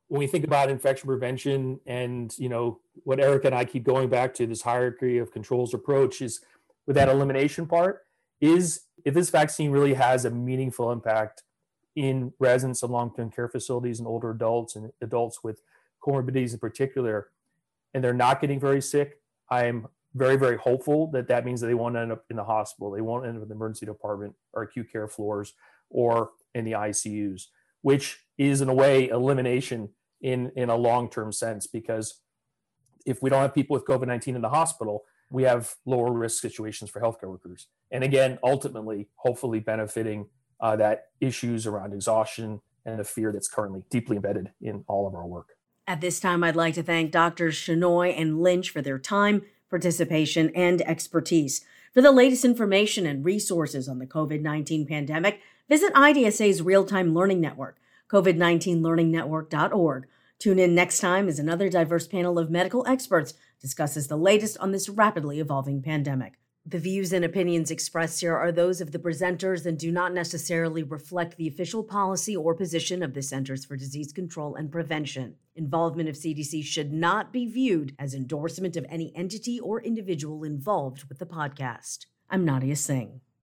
When 0.09 0.20
we 0.20 0.26
think 0.26 0.44
about 0.44 0.70
infection 0.70 1.07
prevention, 1.07 1.81
and 1.87 2.37
you 2.38 2.48
know 2.48 2.81
what 3.05 3.20
Eric 3.20 3.44
and 3.44 3.55
I 3.55 3.64
keep 3.64 3.85
going 3.85 4.09
back 4.09 4.35
to, 4.35 4.46
this 4.46 4.62
hierarchy 4.62 5.18
of 5.18 5.33
controls 5.33 5.74
approach 5.74 6.20
is 6.20 6.40
with 6.87 6.96
that 6.96 7.09
elimination 7.09 7.66
part 7.66 8.03
is 8.40 8.83
if 9.05 9.14
this 9.14 9.31
vaccine 9.31 9.70
really 9.70 9.94
has 9.94 10.24
a 10.24 10.31
meaningful 10.31 10.90
impact 10.90 11.42
in 11.94 12.33
residents 12.38 12.83
of 12.83 12.90
long-term 12.90 13.31
care 13.31 13.48
facilities 13.48 13.98
and 13.98 14.09
older 14.09 14.31
adults 14.31 14.76
and 14.76 14.90
adults 15.03 15.44
with 15.44 15.61
comorbidities 16.03 16.53
in 16.53 16.59
particular, 16.59 17.29
and 17.92 18.03
they're 18.03 18.14
not 18.14 18.40
getting 18.40 18.59
very 18.59 18.81
sick, 18.81 19.20
I'm 19.50 19.88
very, 20.14 20.36
very 20.36 20.56
hopeful 20.56 21.10
that 21.12 21.28
that 21.28 21.44
means 21.44 21.60
that 21.60 21.68
they 21.68 21.74
won't 21.74 21.96
end 21.96 22.12
up 22.12 22.24
in 22.30 22.36
the 22.36 22.44
hospital. 22.44 22.90
They 22.90 23.00
won't 23.00 23.26
end 23.26 23.36
up 23.36 23.42
in 23.42 23.48
the 23.48 23.54
emergency 23.54 23.86
department 23.86 24.34
or 24.52 24.62
acute 24.62 24.90
care 24.90 25.08
floors 25.08 25.54
or 25.88 26.30
in 26.54 26.64
the 26.64 26.72
ICUs, 26.72 27.44
which 27.82 28.24
is 28.38 28.60
in 28.60 28.68
a 28.68 28.74
way 28.74 29.08
elimination 29.08 29.90
in, 30.20 30.50
in 30.56 30.68
a 30.68 30.76
long-term 30.76 31.32
sense, 31.32 31.66
because 31.66 32.20
if 33.06 33.22
we 33.22 33.30
don't 33.30 33.40
have 33.40 33.54
people 33.54 33.74
with 33.74 33.84
COVID-19 33.84 34.34
in 34.34 34.42
the 34.42 34.48
hospital, 34.50 35.04
we 35.30 35.44
have 35.44 35.74
lower 35.86 36.12
risk 36.12 36.42
situations 36.42 36.90
for 36.90 37.00
healthcare 37.00 37.28
workers. 37.28 37.68
And 37.90 38.04
again, 38.04 38.38
ultimately, 38.42 39.08
hopefully 39.16 39.60
benefiting 39.60 40.26
uh, 40.60 40.76
that 40.76 41.06
issues 41.20 41.66
around 41.66 41.94
exhaustion 41.94 42.60
and 42.84 42.98
the 42.98 43.04
fear 43.04 43.32
that's 43.32 43.48
currently 43.48 43.84
deeply 43.90 44.16
embedded 44.16 44.50
in 44.60 44.84
all 44.88 45.06
of 45.06 45.14
our 45.14 45.26
work. 45.26 45.50
At 45.86 46.00
this 46.00 46.20
time, 46.20 46.44
I'd 46.44 46.56
like 46.56 46.74
to 46.74 46.82
thank 46.82 47.12
Drs. 47.12 47.54
Shenoy 47.54 48.14
and 48.16 48.40
Lynch 48.40 48.70
for 48.70 48.82
their 48.82 48.98
time, 48.98 49.42
participation, 49.70 50.50
and 50.54 50.83
expertise. 50.83 51.64
For 51.94 52.02
the 52.02 52.12
latest 52.12 52.44
information 52.44 53.06
and 53.06 53.24
resources 53.24 53.88
on 53.88 53.98
the 53.98 54.06
COVID 54.06 54.42
19 54.42 54.87
pandemic, 54.87 55.40
visit 55.68 55.94
IDSA's 55.94 56.61
Real 56.62 56.85
Time 56.85 57.14
Learning 57.14 57.40
Network, 57.40 57.78
COVID19learningnetwork.org. 58.11 60.06
Tune 60.38 60.59
in 60.59 60.74
next 60.74 60.98
time 61.00 61.28
as 61.28 61.38
another 61.38 61.68
diverse 61.68 62.06
panel 62.06 62.38
of 62.38 62.50
medical 62.50 62.87
experts 62.87 63.35
discusses 63.61 64.09
the 64.09 64.16
latest 64.16 64.56
on 64.59 64.72
this 64.72 64.88
rapidly 64.88 65.38
evolving 65.38 65.83
pandemic. 65.83 66.35
The 66.66 66.78
views 66.78 67.14
and 67.14 67.24
opinions 67.24 67.70
expressed 67.70 68.20
here 68.20 68.36
are 68.36 68.52
those 68.52 68.82
of 68.82 68.92
the 68.92 68.98
presenters 68.98 69.64
and 69.64 69.78
do 69.78 69.90
not 69.90 70.12
necessarily 70.12 70.82
reflect 70.82 71.38
the 71.38 71.48
official 71.48 71.82
policy 71.82 72.36
or 72.36 72.54
position 72.54 73.02
of 73.02 73.14
the 73.14 73.22
Centers 73.22 73.64
for 73.64 73.76
Disease 73.76 74.12
Control 74.12 74.54
and 74.54 74.70
Prevention. 74.70 75.36
Involvement 75.56 76.10
of 76.10 76.16
CDC 76.16 76.62
should 76.62 76.92
not 76.92 77.32
be 77.32 77.46
viewed 77.46 77.96
as 77.98 78.14
endorsement 78.14 78.76
of 78.76 78.84
any 78.90 79.10
entity 79.16 79.58
or 79.58 79.80
individual 79.80 80.44
involved 80.44 81.04
with 81.08 81.18
the 81.18 81.26
podcast. 81.26 82.04
I'm 82.28 82.44
Nadia 82.44 82.76
Singh. 82.76 83.22